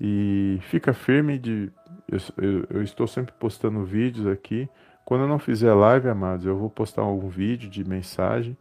e 0.00 0.58
fica 0.62 0.94
firme 0.94 1.38
de 1.38 1.70
eu, 2.08 2.18
eu, 2.38 2.66
eu, 2.70 2.82
estou 2.82 3.06
sempre 3.06 3.34
postando 3.38 3.84
vídeos 3.84 4.26
aqui. 4.26 4.68
Quando 5.04 5.22
eu 5.22 5.28
não 5.28 5.38
fizer 5.38 5.72
live, 5.74 6.08
amados, 6.08 6.46
eu 6.46 6.56
vou 6.56 6.70
postar 6.70 7.02
algum 7.02 7.28
vídeo 7.28 7.68
de 7.68 7.84
mensagem, 7.84 8.56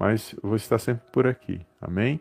mas 0.00 0.34
vou 0.42 0.56
estar 0.56 0.78
sempre 0.78 1.04
por 1.12 1.26
aqui. 1.26 1.60
Amém? 1.78 2.18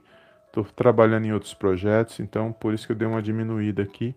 Estou 0.47 0.65
trabalhando 0.65 1.25
em 1.25 1.31
outros 1.31 1.53
projetos, 1.53 2.19
então 2.19 2.51
por 2.51 2.73
isso 2.73 2.85
que 2.85 2.91
eu 2.91 2.97
dei 2.97 3.07
uma 3.07 3.21
diminuída 3.21 3.83
aqui 3.83 4.13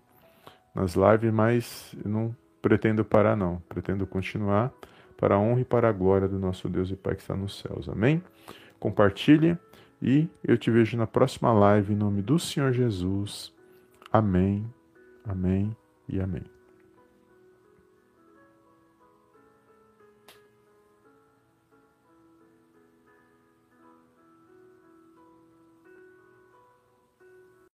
nas 0.75 0.97
lives, 0.97 1.33
mas 1.33 1.95
não 2.05 2.35
pretendo 2.61 3.05
parar 3.05 3.37
não. 3.37 3.63
Pretendo 3.69 4.05
continuar 4.05 4.73
para 5.17 5.37
a 5.37 5.39
honra 5.39 5.61
e 5.61 5.65
para 5.65 5.89
a 5.89 5.93
glória 5.93 6.27
do 6.27 6.41
nosso 6.41 6.69
Deus 6.69 6.91
e 6.91 6.97
Pai 6.97 7.15
que 7.15 7.23
está 7.23 7.37
nos 7.37 7.61
céus. 7.61 7.89
Amém? 7.89 8.21
Compartilhe 8.81 9.57
e 10.03 10.29
eu 10.43 10.59
te 10.59 10.69
vejo 10.69 10.97
na 10.97 11.07
próxima 11.07 11.53
live 11.53 11.93
em 11.93 11.97
nome 11.97 12.21
do 12.21 12.41
Senhor 12.41 12.73
Jesus. 12.73 13.55
Amém. 14.13 14.67
Amém 15.25 15.77
e 16.09 16.21
amém. 16.21 16.62